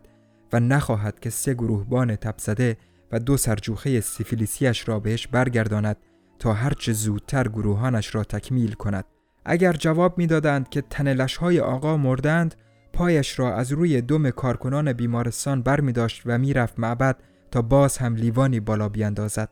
و 0.52 0.60
نخواهد 0.60 1.20
که 1.20 1.30
سه 1.30 1.54
گروهبان 1.54 2.16
تبزده 2.16 2.76
و 3.12 3.18
دو 3.18 3.36
سرجوخه 3.36 4.00
سیفیلیسیش 4.00 4.88
را 4.88 5.00
بهش 5.00 5.26
برگرداند 5.26 5.96
تا 6.38 6.52
هرچه 6.52 6.92
زودتر 6.92 7.48
گروهانش 7.48 8.14
را 8.14 8.24
تکمیل 8.24 8.72
کند 8.72 9.04
اگر 9.44 9.72
جواب 9.72 10.18
می‌دادند 10.18 10.68
که 10.68 10.80
تنلشهای 10.80 11.60
آقا 11.60 11.96
مردند 11.96 12.54
پایش 12.96 13.38
را 13.38 13.54
از 13.54 13.72
روی 13.72 14.00
دم 14.00 14.30
کارکنان 14.30 14.92
بیمارستان 14.92 15.62
بر 15.62 15.80
می 15.80 15.92
داشت 15.92 16.22
و 16.26 16.38
می‌رفت 16.38 16.78
معبد 16.78 17.16
تا 17.50 17.62
باز 17.62 17.98
هم 17.98 18.14
لیوانی 18.14 18.60
بالا 18.60 18.88
بیندازد. 18.88 19.48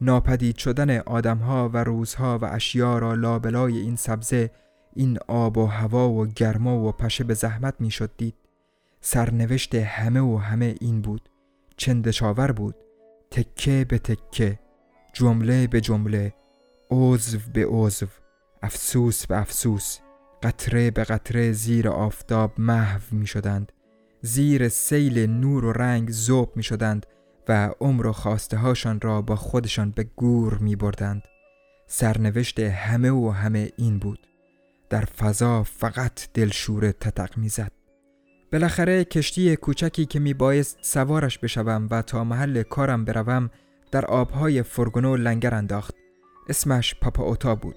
ناپدید 0.00 0.56
شدن 0.56 0.98
آدمها 0.98 1.68
و 1.68 1.84
روزها 1.84 2.38
و 2.38 2.44
اشیا 2.44 2.98
را 2.98 3.14
لابلای 3.14 3.78
این 3.78 3.96
سبزه 3.96 4.50
این 4.96 5.18
آب 5.28 5.58
و 5.58 5.66
هوا 5.66 6.10
و 6.10 6.26
گرما 6.26 6.84
و 6.84 6.92
پشه 6.92 7.24
به 7.24 7.34
زحمت 7.34 7.74
می 7.80 7.90
شد 7.90 8.10
دید. 8.16 8.34
سرنوشت 9.00 9.74
همه 9.74 10.20
و 10.20 10.36
همه 10.36 10.74
این 10.80 11.00
بود. 11.00 11.28
چندشاور 11.76 12.52
بود. 12.52 12.74
تکه 13.30 13.86
به 13.88 13.98
تکه 13.98 14.58
جمله 15.12 15.66
به 15.66 15.80
جمله 15.80 16.34
عضو 16.90 17.38
به 17.52 17.66
عضو 17.66 18.06
افسوس 18.62 19.26
به 19.26 19.38
افسوس. 19.38 19.98
قطره 20.42 20.90
به 20.90 21.04
قطره 21.04 21.52
زیر 21.52 21.88
آفتاب 21.88 22.52
محو 22.58 23.00
می 23.10 23.26
شدند 23.26 23.72
زیر 24.22 24.68
سیل 24.68 25.26
نور 25.26 25.64
و 25.64 25.72
رنگ 25.72 26.10
زوب 26.10 26.52
می 26.56 26.62
شدند 26.62 27.06
و 27.48 27.70
عمر 27.80 28.06
و 28.06 28.12
خواسته 28.12 28.56
هاشان 28.56 29.00
را 29.00 29.22
با 29.22 29.36
خودشان 29.36 29.90
به 29.90 30.04
گور 30.16 30.54
می 30.54 30.76
بردند 30.76 31.22
سرنوشت 31.86 32.60
همه 32.60 33.10
و 33.10 33.30
همه 33.30 33.70
این 33.76 33.98
بود. 33.98 34.18
در 34.90 35.04
فضا 35.04 35.62
فقط 35.62 36.28
دلشور 36.34 36.92
تتق 36.92 37.38
می‌زد. 37.38 37.72
بالاخره 38.52 39.04
کشتی 39.04 39.56
کوچکی 39.56 40.06
که 40.06 40.18
می 40.18 40.34
بایست 40.34 40.78
سوارش 40.80 41.38
بشوم 41.38 41.88
و 41.90 42.02
تا 42.02 42.24
محل 42.24 42.62
کارم 42.62 43.04
بروم 43.04 43.50
در 43.90 44.06
آبهای 44.06 44.62
فرگونو 44.62 45.16
لنگر 45.16 45.54
انداخت. 45.54 45.94
اسمش 46.48 46.94
پاپا 46.94 47.24
اوتا 47.24 47.54
بود. 47.54 47.76